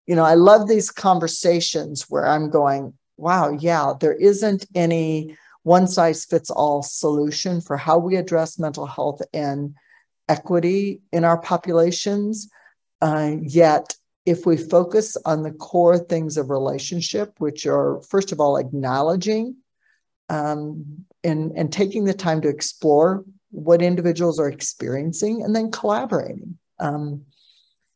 you 0.08 0.16
know 0.16 0.24
I 0.24 0.36
love 0.36 0.68
these 0.68 0.90
conversations 0.90 2.06
where 2.10 2.26
I'm 2.28 2.50
going, 2.50 2.94
wow, 3.18 3.52
yeah, 3.52 3.94
there 4.00 4.16
isn't 4.16 4.66
any 4.76 5.38
one 5.64 5.88
size 5.88 6.26
fits 6.26 6.50
all 6.50 6.82
solution 6.82 7.62
for 7.62 7.78
how 7.78 7.98
we 7.98 8.16
address 8.16 8.58
mental 8.58 8.88
health 8.88 9.22
and 9.34 9.76
equity 10.28 11.02
in 11.12 11.24
our 11.24 11.40
populations. 11.40 12.50
Uh, 13.02 13.36
yet, 13.42 13.96
if 14.26 14.46
we 14.46 14.58
focus 14.58 15.18
on 15.26 15.44
the 15.44 15.52
core 15.52 15.98
things 15.98 16.38
of 16.38 16.50
relationship, 16.50 17.34
which 17.40 17.66
are, 17.66 18.02
first 18.10 18.32
of 18.32 18.40
all, 18.40 18.58
acknowledging 18.58 19.56
um, 20.32 21.06
and, 21.26 21.52
and 21.58 21.72
taking 21.74 22.06
the 22.06 22.14
time 22.14 22.42
to 22.42 22.48
explore 22.48 23.26
what 23.52 23.82
individuals 23.82 24.40
are 24.40 24.48
experiencing 24.48 25.44
and 25.44 25.54
then 25.54 25.70
collaborating. 25.70 26.58
Um, 26.80 27.26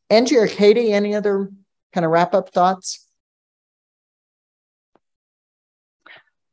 Angie 0.10 0.36
or 0.36 0.48
Katie, 0.48 0.92
any 0.92 1.16
other 1.16 1.50
kind 1.94 2.06
of 2.06 2.12
wrap 2.12 2.34
up 2.34 2.50
thoughts? 2.50 3.08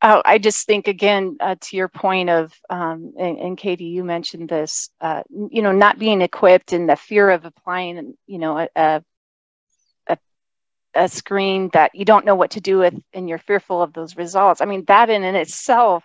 Oh, 0.01 0.23
I 0.25 0.39
just 0.39 0.67
think 0.67 0.87
again 0.87 1.37
uh, 1.41 1.57
to 1.61 1.77
your 1.77 1.89
point 1.89 2.31
of, 2.31 2.53
um, 2.71 3.13
and, 3.19 3.39
and, 3.39 3.59
Katie, 3.59 3.85
you 3.85 4.05
mentioned 4.05 4.49
this, 4.49 4.89
uh, 5.01 5.23
you 5.31 5.63
know, 5.63 5.73
not 5.73 5.99
being 5.99 6.23
equipped 6.23 6.73
and 6.73 6.89
the 6.89 6.97
fear 6.97 7.31
of 7.31 7.45
applying, 7.45 8.15
you 8.27 8.39
know, 8.39 8.59
a, 8.59 8.69
a, 8.75 9.05
a 10.95 11.09
screen 11.09 11.71
that 11.73 11.95
you 11.95 12.05
don't 12.05 12.25
know 12.25 12.35
what 12.35 12.53
to 12.53 12.61
do 12.61 12.79
with, 12.79 12.95
and 13.13 13.29
you're 13.29 13.39
fearful 13.39 13.83
of 13.83 13.93
those 13.93 14.17
results. 14.17 14.61
I 14.61 14.67
mean, 14.67 14.85
that 14.87 15.11
in 15.11 15.25
and 15.25 15.37
itself, 15.37 16.05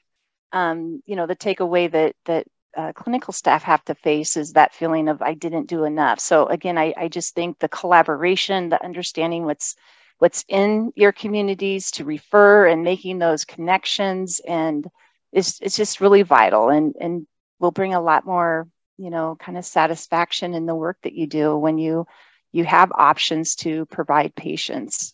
um, 0.51 1.01
you 1.05 1.15
know, 1.15 1.27
the 1.27 1.35
takeaway 1.35 1.91
that 1.91 2.15
that 2.25 2.47
uh, 2.75 2.93
clinical 2.93 3.33
staff 3.33 3.63
have 3.63 3.83
to 3.85 3.95
face 3.95 4.37
is 4.37 4.53
that 4.53 4.73
feeling 4.73 5.09
of 5.09 5.21
I 5.21 5.33
didn't 5.33 5.67
do 5.67 5.83
enough. 5.83 6.19
So 6.19 6.45
again, 6.45 6.77
I, 6.77 6.93
I 6.95 7.07
just 7.07 7.33
think 7.33 7.59
the 7.59 7.69
collaboration, 7.69 8.69
the 8.69 8.83
understanding 8.83 9.45
what's 9.45 9.75
what's 10.19 10.45
in 10.47 10.91
your 10.95 11.11
communities 11.11 11.91
to 11.91 12.05
refer 12.05 12.67
and 12.67 12.83
making 12.83 13.19
those 13.19 13.45
connections 13.45 14.41
and 14.47 14.87
it's, 15.31 15.59
it's 15.61 15.75
just 15.75 16.01
really 16.01 16.23
vital 16.23 16.69
and 16.69 16.95
and 16.99 17.27
will 17.59 17.71
bring 17.71 17.93
a 17.93 18.01
lot 18.01 18.25
more 18.25 18.67
you 18.97 19.09
know 19.09 19.35
kind 19.39 19.57
of 19.57 19.65
satisfaction 19.65 20.53
in 20.53 20.65
the 20.65 20.75
work 20.75 20.97
that 21.03 21.13
you 21.13 21.27
do 21.27 21.55
when 21.57 21.77
you 21.77 22.07
you 22.51 22.63
have 22.63 22.91
options 22.91 23.55
to 23.55 23.85
provide 23.87 24.35
patients 24.35 25.13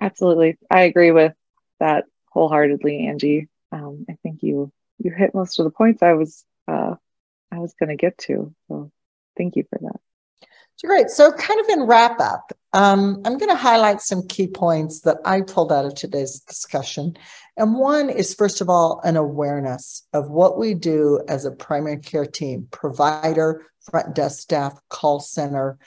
absolutely 0.00 0.58
i 0.70 0.82
agree 0.82 1.10
with 1.10 1.32
that 1.80 2.04
wholeheartedly 2.26 3.06
angie 3.06 3.48
um, 3.72 4.06
i 4.08 4.16
think 4.22 4.42
you 4.42 4.70
you 4.98 5.10
hit 5.10 5.34
most 5.34 5.58
of 5.58 5.64
the 5.64 5.70
points 5.70 6.02
i 6.02 6.12
was 6.12 6.44
uh, 6.68 6.94
i 7.52 7.58
was 7.58 7.74
going 7.78 7.90
to 7.90 7.96
get 7.96 8.16
to 8.18 8.54
so 8.68 8.90
thank 9.36 9.56
you 9.56 9.64
for 9.70 9.78
that 9.80 10.00
so 10.76 10.88
great. 10.88 11.08
So, 11.08 11.32
kind 11.32 11.58
of 11.58 11.68
in 11.70 11.84
wrap 11.84 12.20
up, 12.20 12.52
um, 12.74 13.22
I'm 13.24 13.38
going 13.38 13.48
to 13.48 13.56
highlight 13.56 14.02
some 14.02 14.28
key 14.28 14.46
points 14.46 15.00
that 15.00 15.16
I 15.24 15.40
pulled 15.40 15.72
out 15.72 15.86
of 15.86 15.94
today's 15.94 16.40
discussion. 16.40 17.16
And 17.56 17.76
one 17.76 18.10
is, 18.10 18.34
first 18.34 18.60
of 18.60 18.68
all, 18.68 19.00
an 19.02 19.16
awareness 19.16 20.06
of 20.12 20.28
what 20.28 20.58
we 20.58 20.74
do 20.74 21.22
as 21.28 21.46
a 21.46 21.50
primary 21.50 21.96
care 21.96 22.26
team, 22.26 22.68
provider, 22.70 23.64
front 23.90 24.14
desk 24.14 24.40
staff, 24.40 24.78
call 24.90 25.18
center, 25.18 25.78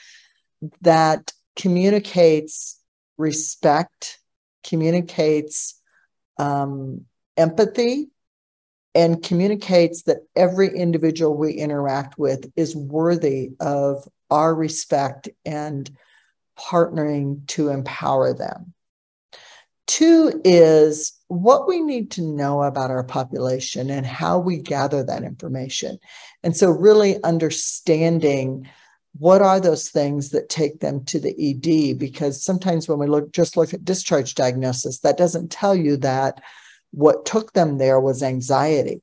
that 0.82 1.32
communicates 1.56 2.80
respect, 3.18 4.20
communicates 4.64 5.80
um, 6.38 7.06
empathy, 7.38 8.10
and 8.96 9.22
communicates 9.24 10.04
that 10.04 10.18
every 10.36 10.70
individual 10.70 11.36
we 11.36 11.54
interact 11.54 12.18
with 12.18 12.52
is 12.56 12.76
worthy 12.76 13.52
of 13.60 14.08
our 14.32 14.54
respect 14.54 15.30
and 15.46 15.90
partnering 16.58 17.46
to 17.48 17.70
empower 17.70 18.34
them. 18.34 18.74
Two 19.88 20.42
is 20.44 21.14
what 21.30 21.68
we 21.68 21.82
need 21.82 22.12
to 22.12 22.22
know 22.22 22.64
about 22.64 22.92
our 22.92 23.04
population 23.04 23.90
and 23.90 24.06
how 24.06 24.38
we 24.38 24.58
gather 24.58 25.04
that 25.04 25.24
information. 25.24 25.98
And 26.44 26.56
so, 26.56 26.70
really 26.70 27.24
understanding 27.24 28.70
what 29.18 29.42
are 29.42 29.60
those 29.60 29.90
things 29.90 30.30
that 30.30 30.50
take 30.50 30.80
them 30.80 31.04
to 31.06 31.20
the 31.20 31.36
ED, 31.38 31.98
because 31.98 32.44
sometimes 32.44 32.88
when 32.88 33.00
we 33.00 33.08
look 33.08 33.32
just 33.32 33.58
look 33.58 33.74
at 33.74 33.86
discharge 33.86 34.36
diagnosis, 34.36 35.00
that 35.00 35.18
doesn't 35.18 35.52
tell 35.52 35.76
you 35.76 35.98
that 35.98 36.42
what 36.92 37.26
took 37.26 37.54
them 37.54 37.78
there 37.78 38.00
was 38.00 38.24
anxiety. 38.24 39.02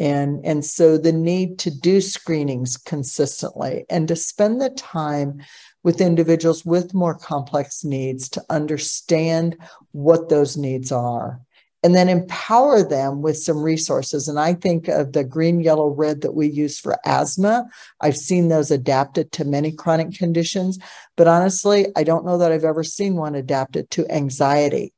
And, 0.00 0.44
and 0.44 0.64
so 0.64 0.96
the 0.96 1.12
need 1.12 1.58
to 1.60 1.72
do 1.72 2.00
screenings 2.00 2.76
consistently 2.76 3.84
and 3.90 4.06
to 4.06 4.14
spend 4.14 4.60
the 4.60 4.70
time 4.70 5.42
with 5.82 6.00
individuals 6.00 6.64
with 6.64 6.94
more 6.94 7.16
complex 7.16 7.84
needs 7.84 8.28
to 8.30 8.44
understand 8.48 9.56
what 9.90 10.28
those 10.28 10.56
needs 10.56 10.92
are 10.92 11.40
and 11.82 11.94
then 11.94 12.08
empower 12.08 12.82
them 12.82 13.22
with 13.22 13.36
some 13.36 13.62
resources. 13.62 14.26
And 14.26 14.38
I 14.38 14.54
think 14.54 14.88
of 14.88 15.12
the 15.12 15.22
green, 15.22 15.60
yellow, 15.60 15.88
red 15.88 16.22
that 16.22 16.34
we 16.34 16.48
use 16.48 16.78
for 16.78 16.98
asthma. 17.04 17.68
I've 18.00 18.16
seen 18.16 18.48
those 18.48 18.70
adapted 18.70 19.30
to 19.32 19.44
many 19.44 19.70
chronic 19.70 20.12
conditions, 20.14 20.78
but 21.16 21.28
honestly, 21.28 21.86
I 21.96 22.02
don't 22.02 22.24
know 22.24 22.38
that 22.38 22.50
I've 22.50 22.64
ever 22.64 22.82
seen 22.82 23.14
one 23.14 23.34
adapted 23.34 23.90
to 23.92 24.10
anxiety 24.10 24.92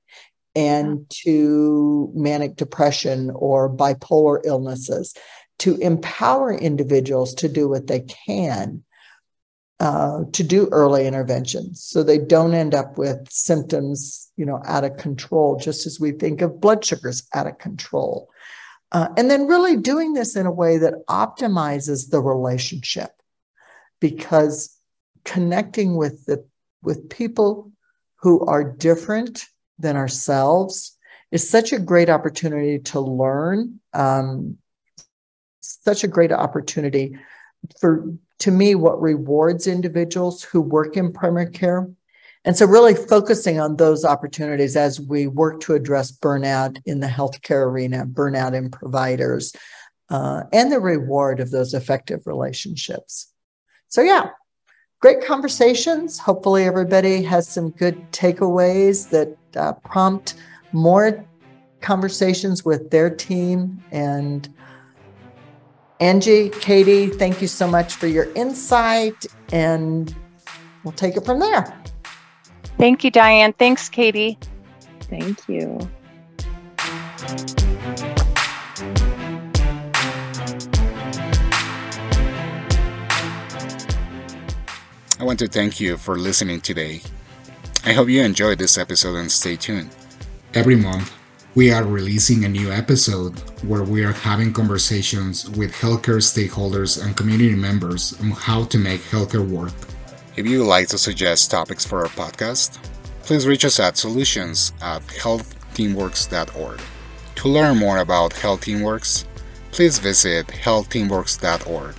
and 0.55 1.09
to 1.25 2.11
manic 2.15 2.57
depression 2.57 3.31
or 3.35 3.71
bipolar 3.71 4.41
illnesses 4.45 5.15
to 5.61 5.77
empower 5.77 6.53
individuals 6.53 7.35
to 7.35 7.49
do 7.49 7.69
what 7.69 7.87
they 7.87 8.01
can 8.01 8.83
uh, 9.81 10.25
to 10.33 10.45
do 10.45 10.69
early 10.73 11.07
interventions. 11.07 11.83
So 11.83 12.03
they 12.03 12.19
don't 12.19 12.53
end 12.53 12.75
up 12.75 12.99
with 12.99 13.31
symptoms 13.31 14.31
you 14.37 14.45
know 14.47 14.61
out 14.67 14.85
of 14.85 14.99
control 14.99 15.57
just 15.57 15.87
as 15.87 15.99
we 15.99 16.13
think 16.13 16.43
of 16.43 16.61
blood 16.61 16.85
sugars 16.85 17.27
out 17.35 17.47
of 17.47 17.59
control. 17.59 18.29
Uh, 18.93 19.09
and 19.17 19.31
then 19.31 19.47
really 19.47 19.77
doing 19.77 20.13
this 20.13 20.37
in 20.37 20.47
a 20.47 20.53
way 20.53 20.77
that 20.79 21.07
optimizes 21.09 22.11
the 22.11 22.21
relationship 22.21 23.11
because 24.01 24.77
connecting 25.25 25.97
with 25.97 26.27
the 26.27 26.45
with 26.83 27.09
people 27.09 27.71
who 28.17 28.45
are 28.47 28.65
different 28.65 29.47
than 29.79 29.97
ourselves 29.97 30.97
is 31.31 31.49
such 31.49 31.73
a 31.73 31.79
great 31.79 32.11
opportunity 32.11 32.79
to 32.79 33.01
learn 33.01 33.81
um, 33.95 34.59
such 35.61 36.05
a 36.05 36.09
great 36.09 36.33
opportunity 36.33 37.17
for 37.81 38.13
to 38.41 38.51
me 38.51 38.75
what 38.75 39.01
rewards 39.01 39.67
individuals 39.67 40.43
who 40.43 40.61
work 40.61 40.97
in 40.97 41.13
primary 41.13 41.51
care 41.51 41.89
and 42.45 42.57
so 42.57 42.67
really 42.67 42.95
focusing 42.95 43.61
on 43.61 43.77
those 43.77 44.05
opportunities 44.05 44.77
as 44.77 45.01
we 45.01 45.27
work 45.27 45.61
to 45.61 45.75
address 45.75 46.11
burnout 46.11 46.81
in 46.87 47.01
the 47.01 47.07
healthcare 47.07 47.67
arena 47.67 48.05
burnout 48.07 48.55
in 48.55 48.71
providers 48.71 49.55
uh, 50.11 50.43
and 50.53 50.73
the 50.73 50.81
reward 50.81 51.39
of 51.41 51.51
those 51.51 51.75
effective 51.75 52.27
relationships 52.27 53.33
so 53.89 54.03
yeah 54.03 54.31
great 55.01 55.25
conversations. 55.25 56.19
Hopefully, 56.19 56.65
everybody 56.65 57.23
has 57.23 57.49
some 57.49 57.71
good 57.71 58.13
takeaways 58.13 59.09
that 59.11 59.37
uh, 59.57 59.73
prompt 59.73 60.35
more 60.73 61.25
conversations 61.81 62.65
with 62.65 62.91
their 62.91 63.11
team. 63.11 63.83
And 63.91 64.49
Angie, 66.01 66.49
Katie, 66.49 67.09
thank 67.09 67.43
you 67.43 67.47
so 67.47 67.69
much 67.69 67.95
for 67.95 68.07
your 68.07 68.33
insight, 68.33 69.27
and 69.53 70.15
we'll 70.83 70.93
take 70.93 71.17
it 71.19 71.27
from 71.27 71.41
there. 71.41 71.79
Thank 72.79 73.05
you, 73.05 73.11
Diane. 73.11 73.53
Thanks, 73.53 73.91
Katie. 73.91 74.39
Thank 75.03 75.47
you. 75.47 75.79
I 85.19 85.25
want 85.25 85.39
to 85.41 85.49
thank 85.49 85.81
you 85.81 85.99
for 85.99 86.17
listening 86.17 86.63
today. 86.63 87.03
I 87.85 87.93
hope 87.93 88.09
you 88.09 88.23
enjoyed 88.23 88.59
this 88.59 88.79
episode 88.79 89.17
and 89.17 89.31
stay 89.31 89.57
tuned. 89.57 89.91
Every 90.55 90.77
month, 90.77 91.15
we 91.57 91.73
are 91.73 91.85
releasing 91.85 92.45
a 92.45 92.49
new 92.49 92.71
episode 92.71 93.37
where 93.65 93.83
we 93.83 94.05
are 94.05 94.13
having 94.13 94.53
conversations 94.53 95.51
with 95.51 95.73
healthcare 95.73 96.23
stakeholders 96.23 97.05
and 97.05 97.17
community 97.17 97.57
members 97.57 98.19
on 98.21 98.31
how 98.31 98.63
to 98.65 98.79
make 98.79 99.01
healthcare 99.01 99.47
work. 99.47 99.73
If 100.37 100.47
you 100.47 100.61
would 100.61 100.69
like 100.69 100.87
to 100.89 100.99
suggest 100.99 101.51
topics 101.51 101.85
for 101.85 102.03
our 102.03 102.11
podcast, 102.11 102.79
please 103.25 103.49
reach 103.49 103.65
us 103.65 103.81
at 103.81 103.97
solutions 103.97 104.73
at 104.81 105.03
healthteamworks.org. 105.09 106.81
To 107.35 107.49
learn 107.49 107.79
more 107.79 107.99
about 107.99 108.33
Health 108.33 108.61
Teamworks, 108.61 109.25
please 109.73 109.99
visit 109.99 110.47
healthteamworks.org 110.47 111.95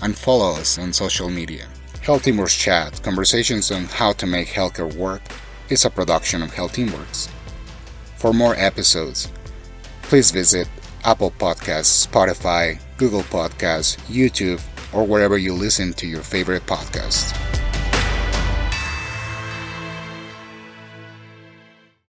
and 0.00 0.16
follow 0.16 0.52
us 0.58 0.78
on 0.78 0.92
social 0.94 1.28
media. 1.28 1.66
Health 2.00 2.24
Teamworks 2.24 2.58
Chat 2.58 3.02
Conversations 3.02 3.70
on 3.70 3.84
How 3.84 4.12
to 4.12 4.26
Make 4.26 4.48
Healthcare 4.48 4.94
Work 4.94 5.22
is 5.68 5.84
a 5.84 5.90
production 5.90 6.42
of 6.42 6.54
Health 6.54 6.76
Teamworks. 6.76 7.28
For 8.26 8.32
more 8.32 8.56
episodes, 8.56 9.30
please 10.02 10.32
visit 10.32 10.68
Apple 11.04 11.30
Podcasts, 11.30 12.04
Spotify, 12.08 12.80
Google 12.96 13.22
Podcasts, 13.22 13.96
YouTube, 14.08 14.60
or 14.92 15.06
wherever 15.06 15.38
you 15.38 15.54
listen 15.54 15.92
to 15.92 16.08
your 16.08 16.22
favorite 16.22 16.66
podcasts. 16.66 17.32